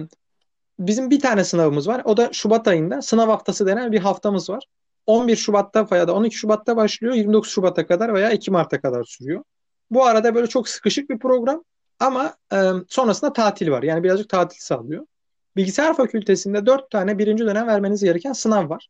bizim 0.80 1.10
bir 1.10 1.20
tane 1.20 1.44
sınavımız 1.44 1.88
var. 1.88 2.02
O 2.06 2.18
da 2.18 2.30
Şubat 2.34 2.68
ayında 2.68 3.02
sınav 3.02 3.30
haftası 3.30 3.68
denen 3.68 3.92
bir 3.92 4.00
haftamız 4.00 4.50
var. 4.50 4.64
11 5.06 5.36
Şubat'ta 5.36 5.98
ya 5.98 6.08
da 6.08 6.14
12 6.14 6.36
Şubat'ta 6.36 6.78
başlıyor. 6.78 7.14
29 7.14 7.52
Şubat'a 7.52 7.88
kadar 7.88 8.14
veya 8.14 8.32
2 8.32 8.52
Mart'a 8.52 8.82
kadar 8.82 9.04
sürüyor. 9.04 9.44
Bu 9.92 10.06
arada 10.06 10.36
böyle 10.36 10.48
çok 10.48 10.70
sıkışık 10.70 11.10
bir 11.10 11.20
program. 11.20 11.64
Ama 12.00 12.36
e, 12.54 12.58
sonrasında 12.88 13.34
tatil 13.34 13.72
var. 13.72 13.84
Yani 13.84 14.04
birazcık 14.04 14.30
tatil 14.30 14.60
sağlıyor. 14.60 15.06
Bilgisayar 15.56 15.96
fakültesinde 15.96 16.66
dört 16.66 16.92
tane 16.92 17.18
birinci 17.18 17.46
dönem 17.46 17.68
vermeniz 17.68 18.04
gereken 18.04 18.34
sınav 18.34 18.70
var. 18.70 18.88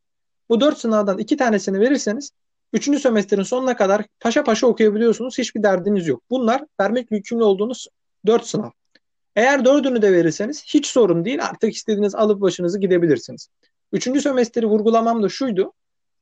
Bu 0.49 0.61
dört 0.61 0.77
sınavdan 0.77 1.17
iki 1.17 1.37
tanesini 1.37 1.79
verirseniz 1.79 2.31
üçüncü 2.73 2.99
semestrin 2.99 3.43
sonuna 3.43 3.75
kadar 3.75 4.05
paşa 4.19 4.43
paşa 4.43 4.67
okuyabiliyorsunuz. 4.67 5.37
Hiçbir 5.37 5.63
derdiniz 5.63 6.07
yok. 6.07 6.23
Bunlar 6.29 6.63
vermek 6.79 7.11
yükümlü 7.11 7.43
olduğunuz 7.43 7.87
dört 8.25 8.45
sınav. 8.45 8.69
Eğer 9.35 9.65
dördünü 9.65 10.01
de 10.01 10.11
verirseniz 10.11 10.63
hiç 10.65 10.85
sorun 10.85 11.25
değil. 11.25 11.45
Artık 11.45 11.73
istediğiniz 11.75 12.15
alıp 12.15 12.41
başınızı 12.41 12.79
gidebilirsiniz. 12.79 13.49
Üçüncü 13.91 14.21
semestri 14.21 14.65
vurgulamam 14.65 15.23
da 15.23 15.29
şuydu. 15.29 15.73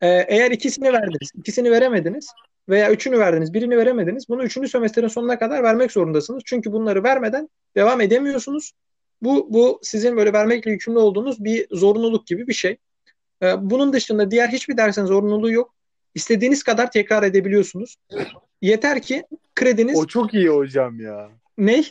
Eğer 0.02 0.52
ikisini 0.52 0.94
verdiniz, 0.94 1.32
ikisini 1.36 1.72
veremediniz 1.72 2.28
veya 2.70 2.92
üçünü 2.92 3.20
verdiniz, 3.20 3.54
birini 3.54 3.78
veremediniz. 3.78 4.30
Bunu 4.30 4.44
üçüncü 4.44 4.68
sömestrin 4.70 5.08
sonuna 5.08 5.40
kadar 5.40 5.64
vermek 5.64 5.92
zorundasınız. 5.92 6.44
Çünkü 6.46 6.72
bunları 6.72 7.04
vermeden 7.04 7.50
devam 7.76 8.02
edemiyorsunuz. 8.02 8.72
Bu, 9.22 9.48
bu 9.54 9.80
sizin 9.84 10.18
böyle 10.18 10.34
vermekle 10.34 10.72
yükümlü 10.72 11.00
olduğunuz 11.00 11.44
bir 11.44 11.68
zorunluluk 11.72 12.28
gibi 12.28 12.48
bir 12.48 12.54
şey. 12.54 12.78
Ee, 13.44 13.54
bunun 13.58 13.94
dışında 13.94 14.32
diğer 14.32 14.48
hiçbir 14.48 14.78
dersin 14.78 15.06
zorunluluğu 15.06 15.52
yok. 15.52 15.74
İstediğiniz 16.16 16.64
kadar 16.64 16.92
tekrar 16.92 17.24
edebiliyorsunuz. 17.24 17.96
Yeter 18.62 19.02
ki 19.02 19.24
krediniz... 19.56 20.00
O 20.00 20.08
çok 20.08 20.34
iyi 20.34 20.50
hocam 20.50 21.00
ya. 21.00 21.30
Ne? 21.58 21.84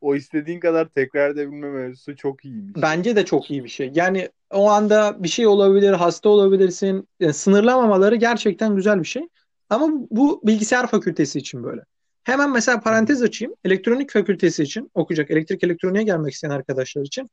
O 0.00 0.14
istediğin 0.14 0.60
kadar 0.60 0.88
tekrar 0.88 1.30
edebilme 1.30 1.70
mevzusu 1.70 2.16
çok 2.16 2.44
iyiymiş. 2.44 2.82
Bence 2.82 3.16
de 3.16 3.24
çok 3.24 3.50
iyi 3.50 3.64
bir 3.64 3.68
şey. 3.68 3.90
Yani 3.94 4.28
o 4.50 4.70
anda 4.70 5.16
bir 5.22 5.28
şey 5.28 5.46
olabilir, 5.46 5.92
hasta 5.92 6.28
olabilirsin. 6.28 7.08
Yani 7.20 7.34
sınırlamamaları 7.34 8.16
gerçekten 8.16 8.76
güzel 8.76 9.00
bir 9.00 9.08
şey. 9.08 9.28
Ama 9.70 9.88
bu 10.10 10.40
bilgisayar 10.44 10.86
fakültesi 10.86 11.38
için 11.38 11.64
böyle. 11.64 11.80
Hemen 12.24 12.50
mesela 12.50 12.80
parantez 12.80 13.22
açayım. 13.22 13.54
Elektronik 13.64 14.12
fakültesi 14.12 14.62
için 14.62 14.90
okuyacak, 14.94 15.30
elektrik 15.30 15.64
elektroniğe 15.64 16.04
gelmek 16.04 16.32
isteyen 16.32 16.50
arkadaşlar 16.50 17.02
için 17.02 17.30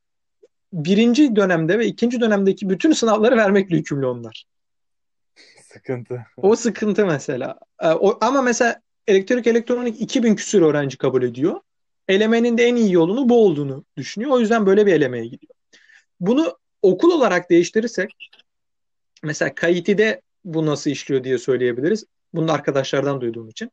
birinci 0.73 1.35
dönemde 1.35 1.79
ve 1.79 1.85
ikinci 1.85 2.21
dönemdeki 2.21 2.69
bütün 2.69 2.91
sınavları 2.91 3.37
vermekle 3.37 3.75
yükümlü 3.75 4.05
onlar. 4.05 4.45
Sıkıntı. 5.73 6.25
O 6.37 6.55
sıkıntı 6.55 7.05
mesela. 7.05 7.59
Ee, 7.81 7.87
o, 7.87 8.17
ama 8.21 8.41
mesela 8.41 8.81
elektrik 9.07 9.47
elektronik 9.47 10.01
2000 10.01 10.35
küsür 10.35 10.61
öğrenci 10.61 10.97
kabul 10.97 11.23
ediyor. 11.23 11.61
Elemenin 12.07 12.57
de 12.57 12.63
en 12.63 12.75
iyi 12.75 12.93
yolunu 12.93 13.29
bu 13.29 13.45
olduğunu 13.45 13.85
düşünüyor. 13.97 14.31
O 14.31 14.39
yüzden 14.39 14.65
böyle 14.65 14.85
bir 14.85 14.93
elemeye 14.93 15.25
gidiyor. 15.25 15.53
Bunu 16.19 16.57
okul 16.81 17.11
olarak 17.11 17.49
değiştirirsek 17.49 18.09
mesela 19.23 19.55
KIT'de 19.55 20.21
bu 20.45 20.65
nasıl 20.65 20.91
işliyor 20.91 21.23
diye 21.23 21.37
söyleyebiliriz. 21.37 22.05
Bunu 22.33 22.51
arkadaşlardan 22.51 23.21
duyduğum 23.21 23.49
için. 23.49 23.71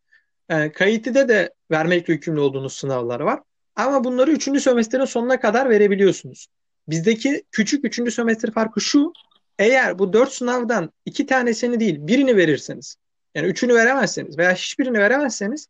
E, 0.49 0.73
KIT'de 0.73 1.29
de 1.29 1.55
vermekle 1.71 2.13
yükümlü 2.13 2.41
olduğunuz 2.41 2.73
sınavlar 2.73 3.21
var. 3.21 3.41
Ama 3.77 4.05
bunları 4.05 4.31
3. 4.31 4.61
sömestrin 4.61 5.05
sonuna 5.05 5.41
kadar 5.41 5.71
verebiliyorsunuz. 5.71 6.47
Bizdeki 6.89 7.45
küçük 7.51 7.85
3. 7.85 8.15
sömestr 8.15 8.51
farkı 8.51 8.81
şu. 8.81 9.13
Eğer 9.59 9.99
bu 9.99 10.13
4 10.13 10.33
sınavdan 10.33 10.93
2 11.05 11.27
tanesini 11.27 11.81
değil 11.81 11.97
birini 12.01 12.37
verirseniz 12.37 12.97
yani 13.35 13.49
üçünü 13.49 13.75
veremezseniz 13.75 14.39
veya 14.39 14.55
hiçbirini 14.55 14.99
veremezseniz 14.99 15.69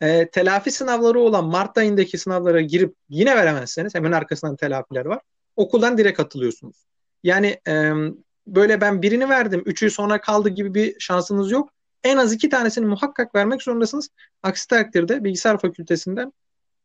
e, 0.00 0.30
telafi 0.30 0.70
sınavları 0.70 1.20
olan 1.20 1.44
Mart 1.44 1.78
ayındaki 1.78 2.18
sınavlara 2.18 2.60
girip 2.60 2.94
yine 3.08 3.36
veremezseniz 3.36 3.94
hemen 3.94 4.12
arkasından 4.12 4.56
telafiler 4.56 5.04
var. 5.04 5.20
Okuldan 5.56 5.98
direkt 5.98 6.20
atılıyorsunuz. 6.20 6.86
Yani 7.22 7.60
e, 7.68 7.92
böyle 8.46 8.80
ben 8.80 9.02
birini 9.02 9.28
verdim, 9.28 9.62
üçü 9.66 9.90
sonra 9.90 10.20
kaldı 10.20 10.48
gibi 10.48 10.74
bir 10.74 11.00
şansınız 11.00 11.50
yok. 11.50 11.72
En 12.06 12.16
az 12.16 12.32
iki 12.32 12.48
tanesini 12.48 12.86
muhakkak 12.86 13.34
vermek 13.34 13.62
zorundasınız. 13.62 14.10
Aksi 14.42 14.68
takdirde 14.68 15.24
bilgisayar 15.24 15.58
fakültesinden 15.58 16.32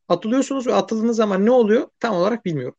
atılıyorsunuz 0.07 0.67
ve 0.67 0.73
atıldığınız 0.73 1.17
zaman 1.17 1.45
ne 1.45 1.51
oluyor 1.51 1.87
tam 1.99 2.15
olarak 2.15 2.45
bilmiyorum. 2.45 2.75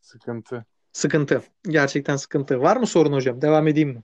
Sıkıntı. 0.00 0.64
Sıkıntı. 0.92 1.42
Gerçekten 1.62 2.16
sıkıntı. 2.16 2.60
Var 2.60 2.76
mı 2.76 2.86
sorun 2.86 3.12
hocam? 3.12 3.42
Devam 3.42 3.68
edeyim 3.68 3.88
mi? 3.88 4.02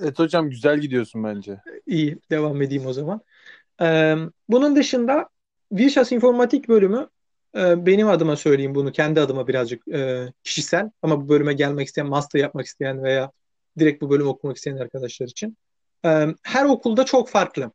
Evet 0.00 0.18
hocam 0.18 0.50
güzel 0.50 0.78
gidiyorsun 0.78 1.24
bence. 1.24 1.60
İyi. 1.86 2.18
Devam 2.30 2.62
edeyim 2.62 2.86
o 2.86 2.92
zaman. 2.92 3.20
Ee, 3.82 4.16
bunun 4.48 4.76
dışında 4.76 5.28
Virşas 5.72 6.12
İnformatik 6.12 6.68
bölümü 6.68 7.08
e, 7.56 7.86
benim 7.86 8.08
adıma 8.08 8.36
söyleyeyim 8.36 8.74
bunu. 8.74 8.92
Kendi 8.92 9.20
adıma 9.20 9.48
birazcık 9.48 9.88
e, 9.88 10.32
kişisel 10.44 10.90
ama 11.02 11.20
bu 11.20 11.28
bölüme 11.28 11.52
gelmek 11.52 11.86
isteyen, 11.86 12.08
master 12.08 12.40
yapmak 12.40 12.66
isteyen 12.66 13.02
veya 13.02 13.32
direkt 13.78 14.02
bu 14.02 14.10
bölümü 14.10 14.28
okumak 14.28 14.56
isteyen 14.56 14.76
arkadaşlar 14.76 15.26
için. 15.26 15.56
Her 16.42 16.64
okulda 16.64 17.04
çok 17.04 17.28
farklı. 17.28 17.72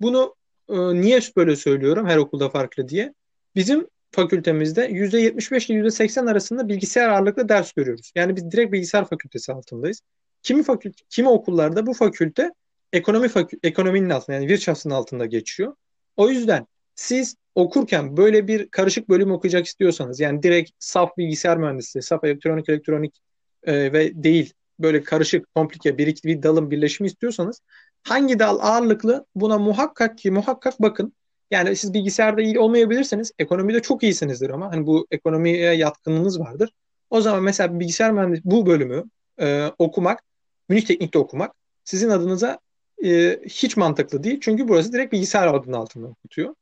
Bunu 0.00 0.34
e, 0.68 0.74
niye 0.76 1.20
böyle 1.36 1.56
söylüyorum 1.56 2.06
her 2.06 2.16
okulda 2.16 2.50
farklı 2.50 2.88
diye? 2.88 3.14
Bizim 3.54 3.88
fakültemizde 4.10 4.90
%75 4.90 5.72
ile 5.72 5.78
%80 5.78 6.30
arasında 6.30 6.68
bilgisayar 6.68 7.08
ağırlıklı 7.08 7.48
ders 7.48 7.72
görüyoruz. 7.72 8.12
Yani 8.14 8.36
biz 8.36 8.50
direkt 8.50 8.72
bilgisayar 8.72 9.08
fakültesi 9.08 9.52
altındayız. 9.52 10.00
Kimi 10.42 10.62
fakülte, 10.62 11.04
kimi 11.08 11.28
okullarda 11.28 11.86
bu 11.86 11.94
fakülte 11.94 12.50
ekonomi 12.92 13.28
fakü, 13.28 13.58
ekonominin 13.62 14.10
altında 14.10 14.36
yani 14.36 14.48
Wirtschafts'ın 14.48 14.90
altında 14.90 15.26
geçiyor. 15.26 15.74
O 16.16 16.30
yüzden 16.30 16.66
siz 16.94 17.36
okurken 17.54 18.16
böyle 18.16 18.48
bir 18.48 18.68
karışık 18.68 19.08
bölüm 19.08 19.32
okuyacak 19.32 19.66
istiyorsanız 19.66 20.20
yani 20.20 20.42
direkt 20.42 20.70
saf 20.78 21.16
bilgisayar 21.16 21.58
mühendisliği, 21.58 22.02
saf 22.02 22.24
elektronik 22.24 22.68
elektronik 22.68 23.20
e, 23.62 23.92
ve 23.92 24.24
değil 24.24 24.52
böyle 24.82 25.02
karışık, 25.02 25.54
komplike 25.54 25.98
bir 25.98 26.06
iki 26.06 26.28
bir 26.28 26.42
dalın 26.42 26.70
birleşimi 26.70 27.06
istiyorsanız 27.06 27.60
hangi 28.02 28.38
dal 28.38 28.58
ağırlıklı 28.60 29.26
buna 29.34 29.58
muhakkak 29.58 30.18
ki 30.18 30.30
muhakkak 30.30 30.82
bakın. 30.82 31.12
Yani 31.50 31.76
siz 31.76 31.94
bilgisayarda 31.94 32.42
iyi 32.42 32.58
olmayabilirseniz 32.58 33.32
ekonomide 33.38 33.82
çok 33.82 34.02
iyisinizdir 34.02 34.50
ama 34.50 34.72
hani 34.72 34.86
bu 34.86 35.06
ekonomiye 35.10 35.72
yatkınlığınız 35.72 36.40
vardır. 36.40 36.72
O 37.10 37.20
zaman 37.20 37.42
mesela 37.42 37.80
bilgisayar 37.80 38.12
mühendisliği 38.12 38.42
bu 38.44 38.66
bölümü 38.66 39.04
e, 39.40 39.66
okumak, 39.78 40.22
Münih 40.68 40.86
Teknik'te 40.86 41.18
okumak 41.18 41.54
sizin 41.84 42.08
adınıza 42.08 42.58
e, 43.04 43.40
hiç 43.44 43.76
mantıklı 43.76 44.22
değil. 44.22 44.38
Çünkü 44.40 44.68
burası 44.68 44.92
direkt 44.92 45.12
bilgisayar 45.12 45.54
adının 45.54 45.72
altında 45.72 46.06
okutuyor. 46.06 46.54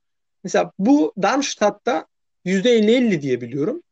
Mesela 0.45 0.73
bu 0.79 1.13
Darmstadt'ta 1.23 2.07
%50-50 2.45 3.23
diye 3.23 3.41
biliyorum. 3.41 3.83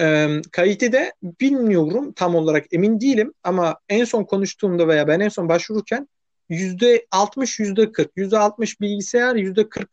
E, 0.00 0.28
KIT'de 0.52 1.12
bilmiyorum 1.22 2.12
tam 2.12 2.34
olarak 2.34 2.66
emin 2.72 3.00
değilim 3.00 3.34
ama 3.44 3.78
en 3.88 4.04
son 4.04 4.24
konuştuğumda 4.24 4.88
veya 4.88 5.08
ben 5.08 5.20
en 5.20 5.28
son 5.28 5.48
başvururken 5.48 6.08
%60 6.50 7.60
%40 7.60 8.08
%60 8.16 8.80
bilgisayar 8.80 9.36
%40 9.36 9.86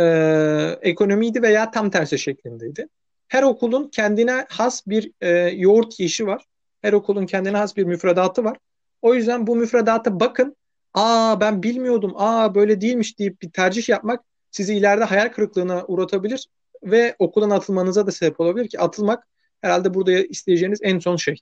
e, 0.00 0.88
ekonomiydi 0.90 1.42
veya 1.42 1.70
tam 1.70 1.90
tersi 1.90 2.18
şeklindeydi. 2.18 2.88
Her 3.28 3.42
okulun 3.42 3.88
kendine 3.88 4.46
has 4.48 4.86
bir 4.86 5.12
e, 5.20 5.28
yoğurt 5.38 6.00
yiyişi 6.00 6.26
var. 6.26 6.44
Her 6.82 6.92
okulun 6.92 7.26
kendine 7.26 7.56
has 7.56 7.76
bir 7.76 7.84
müfredatı 7.84 8.44
var. 8.44 8.56
O 9.02 9.14
yüzden 9.14 9.46
bu 9.46 9.56
müfredata 9.56 10.20
bakın. 10.20 10.56
Aa 10.94 11.40
ben 11.40 11.62
bilmiyordum. 11.62 12.12
Aa 12.16 12.54
böyle 12.54 12.80
değilmiş 12.80 13.18
deyip 13.18 13.42
bir 13.42 13.50
tercih 13.50 13.88
yapmak 13.88 14.24
sizi 14.50 14.74
ileride 14.74 15.04
hayal 15.04 15.28
kırıklığına 15.28 15.84
uğratabilir 15.86 16.48
ve 16.82 17.16
okuldan 17.18 17.50
atılmanıza 17.50 18.06
da 18.06 18.12
sebep 18.12 18.40
olabilir 18.40 18.68
ki 18.68 18.80
atılmak 18.80 19.26
herhalde 19.60 19.94
burada 19.94 20.12
isteyeceğiniz 20.12 20.78
en 20.82 20.98
son 20.98 21.16
şey. 21.16 21.36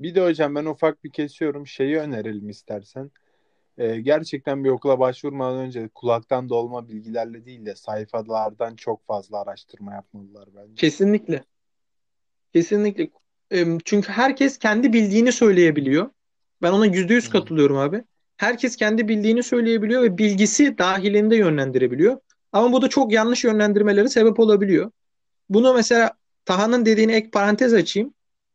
Bir 0.00 0.14
de 0.14 0.24
hocam 0.24 0.54
ben 0.54 0.64
ufak 0.64 1.04
bir 1.04 1.10
kesiyorum. 1.10 1.66
Şeyi 1.66 1.98
önerelim 1.98 2.48
istersen. 2.48 3.10
Ee, 3.78 4.00
gerçekten 4.00 4.64
bir 4.64 4.70
okula 4.70 4.98
başvurmadan 4.98 5.60
önce 5.60 5.88
kulaktan 5.88 6.48
dolma 6.48 6.88
bilgilerle 6.88 7.44
değil 7.44 7.66
de 7.66 7.74
sayfalardan 7.74 8.76
çok 8.76 9.06
fazla 9.06 9.40
araştırma 9.40 9.92
yapmalılar 9.92 10.48
bence. 10.56 10.74
Kesinlikle. 10.74 11.44
Kesinlikle. 12.52 13.10
Çünkü 13.84 14.12
herkes 14.12 14.58
kendi 14.58 14.92
bildiğini 14.92 15.32
söyleyebiliyor. 15.32 16.10
Ben 16.62 16.72
ona 16.72 16.86
yüzde 16.86 17.14
yüz 17.14 17.30
katılıyorum 17.30 17.76
abi. 17.76 18.04
Herkes 18.36 18.76
kendi 18.76 19.08
bildiğini 19.08 19.42
söyleyebiliyor 19.42 20.02
ve 20.02 20.18
bilgisi 20.18 20.78
dahilinde 20.78 21.36
yönlendirebiliyor. 21.36 22.20
Ama 22.52 22.72
bu 22.72 22.82
da 22.82 22.88
çok 22.88 23.12
yanlış 23.12 23.44
yönlendirmeleri 23.44 24.08
sebep 24.08 24.40
olabiliyor. 24.40 24.90
Bunu 25.48 25.74
mesela 25.74 26.12
Taha'nın 26.44 26.86
dediğini 26.86 27.12
ek 27.12 27.30
parantez 27.30 27.74
açayım. 27.74 28.14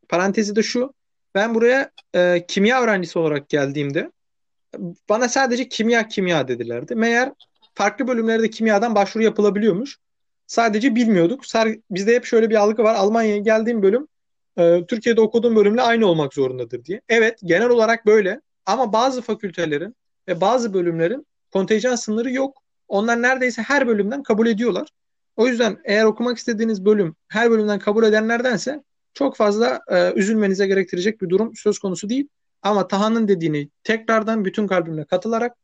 Parantezi 0.09 0.55
de 0.55 0.63
şu. 0.63 0.93
Ben 1.35 1.55
buraya 1.55 1.91
e, 2.15 2.45
kimya 2.47 2.81
öğrencisi 2.81 3.19
olarak 3.19 3.49
geldiğimde 3.49 4.11
bana 5.09 5.29
sadece 5.29 5.69
kimya 5.69 6.07
kimya 6.07 6.47
dedilerdi. 6.47 6.95
Meğer 6.95 7.31
farklı 7.73 8.07
bölümlerde 8.07 8.49
kimyadan 8.49 8.95
başvuru 8.95 9.23
yapılabiliyormuş. 9.23 9.97
Sadece 10.47 10.95
bilmiyorduk. 10.95 11.43
Bizde 11.91 12.15
hep 12.15 12.25
şöyle 12.25 12.49
bir 12.49 12.55
algı 12.55 12.83
var. 12.83 12.95
Almanya'ya 12.95 13.37
geldiğim 13.37 13.83
bölüm 13.83 14.07
e, 14.57 14.85
Türkiye'de 14.87 15.21
okuduğum 15.21 15.55
bölümle 15.55 15.81
aynı 15.81 16.05
olmak 16.05 16.33
zorundadır 16.33 16.85
diye. 16.85 17.01
Evet 17.09 17.39
genel 17.43 17.69
olarak 17.69 18.05
böyle 18.05 18.41
ama 18.65 18.93
bazı 18.93 19.21
fakültelerin 19.21 19.95
ve 20.27 20.41
bazı 20.41 20.73
bölümlerin 20.73 21.27
kontenjan 21.53 21.95
sınırı 21.95 22.31
yok. 22.31 22.63
Onlar 22.87 23.21
neredeyse 23.21 23.61
her 23.61 23.87
bölümden 23.87 24.23
kabul 24.23 24.47
ediyorlar. 24.47 24.87
O 25.37 25.47
yüzden 25.47 25.77
eğer 25.85 26.05
okumak 26.05 26.37
istediğiniz 26.37 26.85
bölüm 26.85 27.15
her 27.27 27.51
bölümden 27.51 27.79
kabul 27.79 28.03
edenlerdense 28.03 28.83
çok 29.13 29.35
fazla 29.35 29.81
e, 29.91 30.13
üzülmenize 30.15 30.67
gerektirecek 30.67 31.21
bir 31.21 31.29
durum 31.29 31.55
söz 31.55 31.79
konusu 31.79 32.09
değil. 32.09 32.27
Ama 32.61 32.87
Taha'nın 32.87 33.27
dediğini 33.27 33.69
tekrardan 33.83 34.45
bütün 34.45 34.67
kalbimle 34.67 35.05
katılarak 35.05 35.57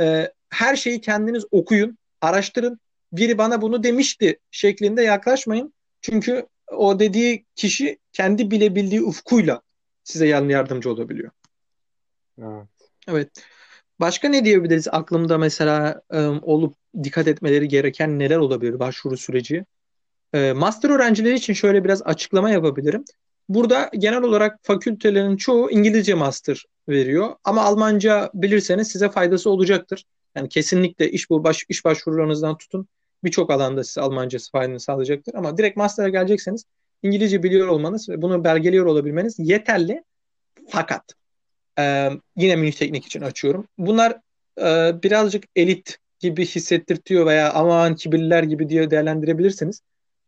e, 0.00 0.32
her 0.50 0.76
şeyi 0.76 1.00
kendiniz 1.00 1.44
okuyun, 1.50 1.98
araştırın. 2.20 2.80
Biri 3.12 3.38
bana 3.38 3.62
bunu 3.62 3.82
demişti 3.82 4.38
şeklinde 4.50 5.02
yaklaşmayın. 5.02 5.74
Çünkü 6.00 6.46
o 6.72 6.98
dediği 6.98 7.44
kişi 7.56 7.98
kendi 8.12 8.50
bilebildiği 8.50 9.02
ufkuyla 9.02 9.62
size 10.04 10.26
yardımcı 10.26 10.90
olabiliyor. 10.90 11.30
Evet. 12.38 12.66
Evet. 13.08 13.28
Başka 14.00 14.28
ne 14.28 14.44
diyebiliriz 14.44 14.88
aklımda 14.88 15.38
mesela 15.38 16.02
e, 16.10 16.20
olup 16.26 16.76
dikkat 17.04 17.28
etmeleri 17.28 17.68
gereken 17.68 18.18
neler 18.18 18.36
olabilir 18.36 18.78
başvuru 18.78 19.16
süreci? 19.16 19.64
E, 20.34 20.52
master 20.52 20.90
öğrencileri 20.90 21.34
için 21.34 21.52
şöyle 21.52 21.84
biraz 21.84 22.02
açıklama 22.02 22.50
yapabilirim. 22.50 23.04
Burada 23.48 23.90
genel 23.98 24.22
olarak 24.22 24.58
fakültelerin 24.62 25.36
çoğu 25.36 25.70
İngilizce 25.70 26.14
master 26.14 26.64
veriyor 26.88 27.34
ama 27.44 27.62
Almanca 27.62 28.30
bilirseniz 28.34 28.88
size 28.88 29.08
faydası 29.08 29.50
olacaktır. 29.50 30.04
Yani 30.34 30.48
kesinlikle 30.48 31.10
iş 31.10 31.30
bu 31.30 31.44
baş, 31.44 31.64
iş 31.68 31.84
başvurularınızdan 31.84 32.58
tutun 32.58 32.88
birçok 33.24 33.50
alanda 33.50 33.84
size 33.84 34.00
Almanca 34.00 34.38
faydanı 34.52 34.80
sağlayacaktır 34.80 35.34
ama 35.34 35.56
direkt 35.58 35.76
master'a 35.76 36.08
gelecekseniz 36.08 36.64
İngilizce 37.02 37.42
biliyor 37.42 37.68
olmanız 37.68 38.08
ve 38.08 38.22
bunu 38.22 38.44
belgeliyor 38.44 38.86
olabilmeniz 38.86 39.34
yeterli. 39.38 40.04
Fakat 40.68 41.02
e, 41.78 42.10
yine 42.36 42.56
Münih 42.56 42.72
Teknik 42.72 43.06
için 43.06 43.20
açıyorum. 43.20 43.68
Bunlar 43.78 44.20
e, 44.60 45.02
birazcık 45.02 45.44
elit 45.56 45.98
gibi 46.20 46.46
hissettirtiyor 46.46 47.26
veya 47.26 47.52
aman 47.52 47.94
kibirliler 47.94 48.42
gibi 48.42 48.68
diye 48.68 48.90
değerlendirebilirsiniz. 48.90 49.80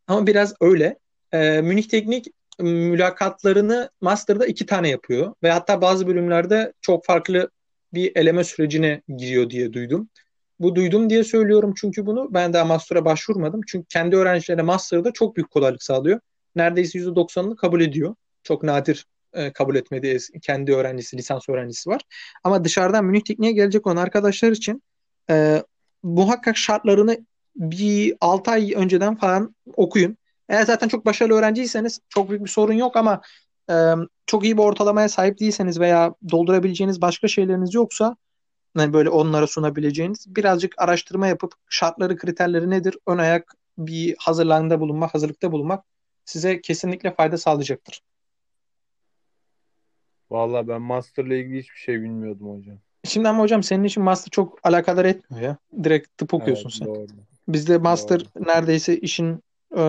Ama 0.06 0.26
biraz 0.26 0.54
öyle. 0.60 0.98
E, 1.32 1.60
Münih 1.60 1.88
Teknik 1.88 2.26
mülakatlarını 2.60 3.90
master'da 4.00 4.46
iki 4.46 4.66
tane 4.66 4.88
yapıyor 4.88 5.34
ve 5.42 5.50
hatta 5.50 5.80
bazı 5.80 6.06
bölümlerde 6.06 6.72
çok 6.80 7.04
farklı 7.04 7.50
bir 7.94 8.12
eleme 8.16 8.44
sürecine 8.44 9.02
giriyor 9.16 9.50
diye 9.50 9.72
duydum. 9.72 10.08
Bu 10.60 10.74
duydum 10.74 11.10
diye 11.10 11.24
söylüyorum 11.24 11.74
çünkü 11.76 12.06
bunu 12.06 12.34
ben 12.34 12.52
daha 12.52 12.64
master'a 12.64 13.04
başvurmadım. 13.04 13.60
Çünkü 13.66 13.86
kendi 13.88 14.16
öğrencilerine 14.16 14.62
master'da 14.62 15.12
çok 15.12 15.36
büyük 15.36 15.50
kolaylık 15.50 15.82
sağlıyor. 15.82 16.20
Neredeyse 16.56 16.98
%90'ını 16.98 17.56
kabul 17.56 17.80
ediyor. 17.80 18.14
Çok 18.42 18.62
nadir 18.62 19.06
e, 19.32 19.52
kabul 19.52 19.76
etmediği 19.76 20.18
kendi 20.42 20.74
öğrencisi, 20.74 21.16
lisans 21.16 21.48
öğrencisi 21.48 21.90
var. 21.90 22.02
Ama 22.44 22.64
dışarıdan 22.64 23.04
Münih 23.04 23.20
Tekniğe 23.20 23.52
gelecek 23.52 23.86
olan 23.86 23.96
arkadaşlar 23.96 24.50
için 24.50 24.82
e, 25.30 25.62
muhakkak 26.02 26.56
şartlarını 26.56 27.18
bir 27.56 28.16
6 28.20 28.50
ay 28.50 28.72
önceden 28.76 29.16
falan 29.16 29.54
okuyun. 29.76 30.16
Eğer 30.48 30.66
zaten 30.66 30.88
çok 30.88 31.06
başarılı 31.06 31.34
öğrenciyseniz 31.38 32.00
çok 32.08 32.30
büyük 32.30 32.44
bir 32.44 32.50
sorun 32.50 32.72
yok 32.72 32.96
ama 32.96 33.20
e, 33.70 33.74
çok 34.26 34.44
iyi 34.44 34.58
bir 34.58 34.62
ortalamaya 34.62 35.08
sahip 35.08 35.40
değilseniz 35.40 35.80
veya 35.80 36.14
doldurabileceğiniz 36.30 37.00
başka 37.00 37.28
şeyleriniz 37.28 37.74
yoksa 37.74 38.16
hani 38.76 38.92
böyle 38.92 39.10
onlara 39.10 39.46
sunabileceğiniz 39.46 40.36
birazcık 40.36 40.74
araştırma 40.78 41.26
yapıp 41.26 41.52
şartları 41.68 42.16
kriterleri 42.16 42.70
nedir 42.70 42.98
ön 43.06 43.18
ayak 43.18 43.54
bir 43.78 44.16
hazırlığında 44.18 44.80
bulunmak, 44.80 45.14
hazırlıkta 45.14 45.52
bulunmak 45.52 45.84
size 46.24 46.60
kesinlikle 46.60 47.14
fayda 47.14 47.38
sağlayacaktır. 47.38 48.02
Vallahi 50.30 50.68
ben 50.68 50.82
master'la 50.82 51.34
ilgili 51.34 51.58
hiçbir 51.58 51.78
şey 51.78 52.02
bilmiyordum 52.02 52.58
hocam. 52.58 52.78
Şimdi 53.04 53.28
ama 53.28 53.42
hocam 53.42 53.62
senin 53.62 53.84
için 53.84 54.02
master 54.02 54.30
çok 54.30 54.58
alakadar 54.62 55.04
etmiyor 55.04 55.42
ya. 55.42 55.56
Direkt 55.84 56.18
tıp 56.18 56.34
okuyorsun 56.34 56.70
Evet, 56.70 56.78
sen. 56.78 56.88
doğru. 56.88 57.06
Bizde 57.48 57.78
master 57.78 58.20
Doğru. 58.20 58.46
neredeyse 58.46 58.96
işin 58.96 59.42
e, 59.76 59.80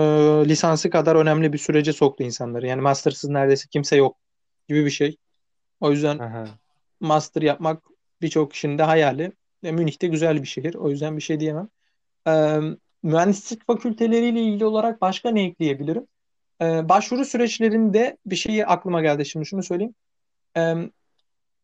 lisansı 0.45 0.89
kadar 0.89 1.15
önemli 1.15 1.53
bir 1.53 1.57
sürece 1.57 1.93
soktu 1.93 2.23
insanları. 2.23 2.67
Yani 2.67 2.81
mastersız 2.81 3.29
neredeyse 3.29 3.67
kimse 3.71 3.95
yok 3.95 4.17
gibi 4.69 4.85
bir 4.85 4.89
şey. 4.89 5.17
O 5.79 5.91
yüzden 5.91 6.17
Aha. 6.19 6.45
master 6.99 7.41
yapmak 7.41 7.83
birçok 8.21 8.51
kişinin 8.51 8.77
de 8.77 8.83
hayali. 8.83 9.31
Ve 9.63 9.71
Münih 9.71 10.01
de 10.01 10.07
güzel 10.07 10.41
bir 10.41 10.47
şehir. 10.47 10.75
O 10.75 10.89
yüzden 10.89 11.17
bir 11.17 11.21
şey 11.21 11.39
diyemem. 11.39 11.69
Ee, 12.27 12.59
mühendislik 13.03 13.67
fakülteleriyle 13.67 14.41
ilgili 14.41 14.65
olarak 14.65 15.01
başka 15.01 15.31
ne 15.31 15.43
ekleyebilirim? 15.43 16.07
Ee, 16.61 16.89
başvuru 16.89 17.25
süreçlerinde 17.25 18.17
bir 18.25 18.35
şey 18.35 18.63
aklıma 18.63 19.01
geldi 19.01 19.25
şimdi 19.25 19.45
şunu 19.45 19.63
söyleyeyim. 19.63 19.95
Ee, 20.57 20.75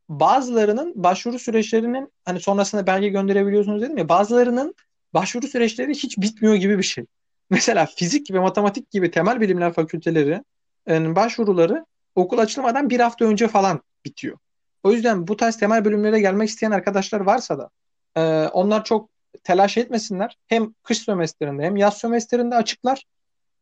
bazılarının 0.10 0.93
başvuru 0.96 1.39
süreçlerinin 1.39 2.13
hani 2.26 2.39
sonrasında 2.39 2.88
belge 2.88 3.10
gönderebiliyorsunuz 3.10 3.82
dedim 3.82 3.98
ya 3.98 4.10
bazılarının 4.10 4.76
başvuru 5.13 5.48
süreçleri 5.48 5.91
hiç 5.91 6.17
bitmiyor 6.17 6.56
gibi 6.56 6.78
bir 6.78 6.84
şey. 6.84 7.06
Mesela 7.50 7.86
fizik 7.86 8.32
ve 8.32 8.39
matematik 8.39 8.91
gibi 8.91 9.12
temel 9.12 9.41
bilimler 9.41 9.74
fakülteleri 9.74 10.43
başvuruları 10.88 11.86
okul 12.15 12.38
açılmadan 12.38 12.89
bir 12.89 13.00
hafta 13.00 13.26
önce 13.26 13.48
falan 13.48 13.82
bitiyor. 14.06 14.38
O 14.84 14.91
yüzden 14.91 15.28
bu 15.28 15.38
tarz 15.38 15.58
temel 15.58 15.86
bölümlere 15.86 16.20
gelmek 16.20 16.50
isteyen 16.50 16.72
arkadaşlar 16.72 17.20
varsa 17.20 17.58
da 17.58 17.70
e, 18.15 18.48
onlar 18.48 18.84
çok 18.84 19.10
telaş 19.43 19.78
etmesinler. 19.78 20.38
Hem 20.48 20.74
kış 20.84 20.98
sömestrinde 20.98 21.63
hem 21.63 21.76
yaz 21.76 21.98
sömestrinde 21.98 22.56
açıklar 22.56 23.06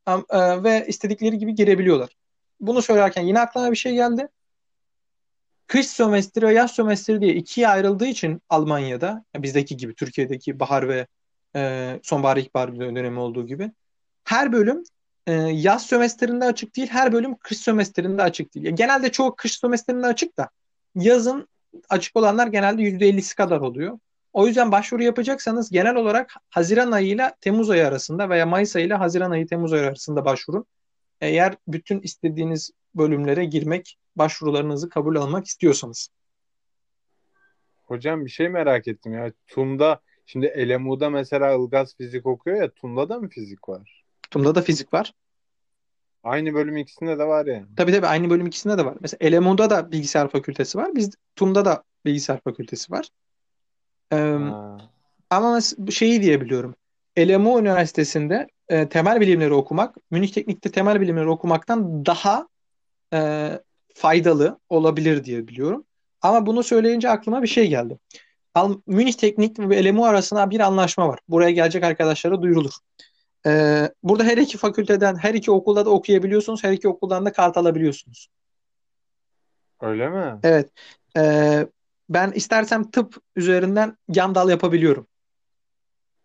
e, 0.08 0.64
ve 0.64 0.86
istedikleri 0.88 1.38
gibi 1.38 1.56
girebiliyorlar. 1.56 2.16
Bunu 2.60 2.82
söylerken 2.82 3.22
yine 3.22 3.40
aklıma 3.40 3.72
bir 3.72 3.76
şey 3.76 3.94
geldi. 3.94 4.28
Kış 5.68 5.88
sömestri 5.88 6.48
ve 6.48 6.54
yaz 6.54 6.72
sömestri 6.72 7.22
diye 7.22 7.34
ikiye 7.36 7.68
ayrıldığı 7.68 8.06
için 8.06 8.42
Almanya'da 8.50 9.26
ya 9.36 9.44
bizdeki 9.44 9.78
gibi 9.78 9.96
Türkiye'deki 9.96 10.60
bahar 10.60 10.90
ve 10.90 11.08
e, 11.56 12.00
sonbahar 12.04 12.38
ilkbahar 12.38 12.80
dönemi 12.80 13.20
olduğu 13.20 13.48
gibi 13.48 13.72
her 14.24 14.52
bölüm 14.52 14.84
e, 15.28 15.34
yaz 15.34 15.86
sömestrinde 15.86 16.46
açık 16.46 16.76
değil, 16.76 16.88
her 16.88 17.14
bölüm 17.14 17.36
kış 17.36 17.58
sömestrinde 17.58 18.24
açık 18.24 18.56
değil. 18.56 18.66
Ya 18.66 18.72
genelde 18.72 19.12
çoğu 19.12 19.36
kış 19.36 19.52
sömestrinde 19.52 20.08
açık 20.08 20.38
da 20.38 20.50
yazın 20.96 21.48
açık 21.90 22.16
olanlar 22.16 22.48
genelde 22.48 22.82
%50'si 22.82 23.36
kadar 23.36 23.60
oluyor. 23.60 24.00
O 24.34 24.48
yüzden 24.48 24.72
başvuru 24.72 25.04
yapacaksanız 25.04 25.72
genel 25.72 25.96
olarak 25.96 26.34
Haziran 26.50 26.92
ayı 26.92 27.08
ile 27.08 27.34
Temmuz 27.42 27.70
ayı 27.70 27.88
arasında 27.88 28.30
veya 28.30 28.46
Mayıs 28.46 28.76
ayı 28.76 28.86
ile 28.86 28.94
Haziran 28.94 29.32
ayı 29.32 29.48
Temmuz 29.48 29.74
ayı 29.74 29.88
arasında 29.88 30.26
başvurun. 30.26 30.66
Eğer 31.22 31.56
bütün 31.68 32.00
istediğiniz 32.00 32.72
bölümlere 32.96 33.46
girmek, 33.46 33.98
başvurularınızı 34.16 34.90
kabul 34.90 35.16
almak 35.16 35.46
istiyorsanız. 35.46 36.10
Hocam 37.86 38.26
bir 38.26 38.30
şey 38.30 38.50
merak 38.50 38.88
ettim 38.88 39.14
ya. 39.14 39.32
TUM'da 39.48 40.00
şimdi 40.26 40.70
LMU'da 40.70 41.10
mesela 41.10 41.52
Ilgaz 41.52 41.96
fizik 41.98 42.26
okuyor 42.26 42.58
ya 42.62 42.70
TUM'da 42.72 43.10
da 43.10 43.20
mı 43.20 43.30
fizik 43.30 43.70
var? 43.70 44.04
TUM'da 44.32 44.56
da 44.56 44.62
fizik 44.62 44.94
var. 44.94 45.14
Aynı 46.24 46.54
bölüm 46.54 46.78
ikisinde 46.78 47.20
de 47.20 47.24
var 47.24 47.46
yani. 47.46 47.66
Tabii 47.78 47.92
tabii 47.92 48.08
aynı 48.08 48.30
bölüm 48.30 48.48
ikisinde 48.48 48.78
de 48.78 48.86
var. 48.86 48.98
Mesela 49.00 49.38
LMU'da 49.38 49.70
da 49.70 49.92
bilgisayar 49.92 50.30
fakültesi 50.30 50.78
var. 50.78 50.96
Biz 50.96 51.12
TUM'da 51.36 51.66
da 51.66 51.84
bilgisayar 52.06 52.42
fakültesi 52.44 52.92
var. 52.92 53.10
Ee, 54.12 54.16
Ha. 54.16 54.78
ama 55.30 55.60
şeyi 55.90 56.22
diyebiliyorum. 56.22 56.76
LMU 57.20 57.60
Üniversitesi'nde 57.60 58.48
e, 58.70 58.90
temel 58.90 59.22
bilimleri 59.22 59.54
okumak, 59.54 59.96
Münih 60.12 60.32
Teknik'te 60.34 60.72
temel 60.72 61.02
bilimleri 61.02 61.30
okumaktan 61.30 62.06
daha 62.06 62.48
e, 63.14 63.50
faydalı 63.96 64.60
olabilir 64.70 65.24
diye 65.24 65.48
biliyorum. 65.48 65.86
Ama 66.22 66.46
bunu 66.46 66.64
söyleyince 66.64 67.10
aklıma 67.10 67.44
bir 67.44 67.48
şey 67.48 67.68
geldi. 67.68 68.00
Al, 68.54 68.82
Münih 68.88 69.14
Teknik 69.14 69.60
ve 69.60 69.86
LMU 69.86 70.06
arasında 70.06 70.50
bir 70.50 70.60
anlaşma 70.60 71.08
var. 71.08 71.20
Buraya 71.28 71.52
gelecek 71.52 71.84
arkadaşlara 71.84 72.42
duyurulur. 72.42 72.74
Ee, 73.46 73.90
burada 74.04 74.24
her 74.24 74.38
iki 74.38 74.58
fakülteden, 74.58 75.16
her 75.16 75.34
iki 75.34 75.52
okulda 75.52 75.86
da 75.86 75.90
okuyabiliyorsunuz. 75.90 76.64
Her 76.64 76.72
iki 76.72 76.88
okuldan 76.88 77.26
da 77.26 77.32
kart 77.32 77.58
alabiliyorsunuz. 77.58 78.28
Öyle 79.82 80.10
mi? 80.10 80.40
Evet. 80.44 80.70
Ee, 81.18 81.68
ben 82.10 82.32
istersem 82.32 82.92
tıp 82.92 83.18
üzerinden 83.36 83.98
yan 84.08 84.36
dal 84.36 84.50
yapabiliyorum. 84.50 85.08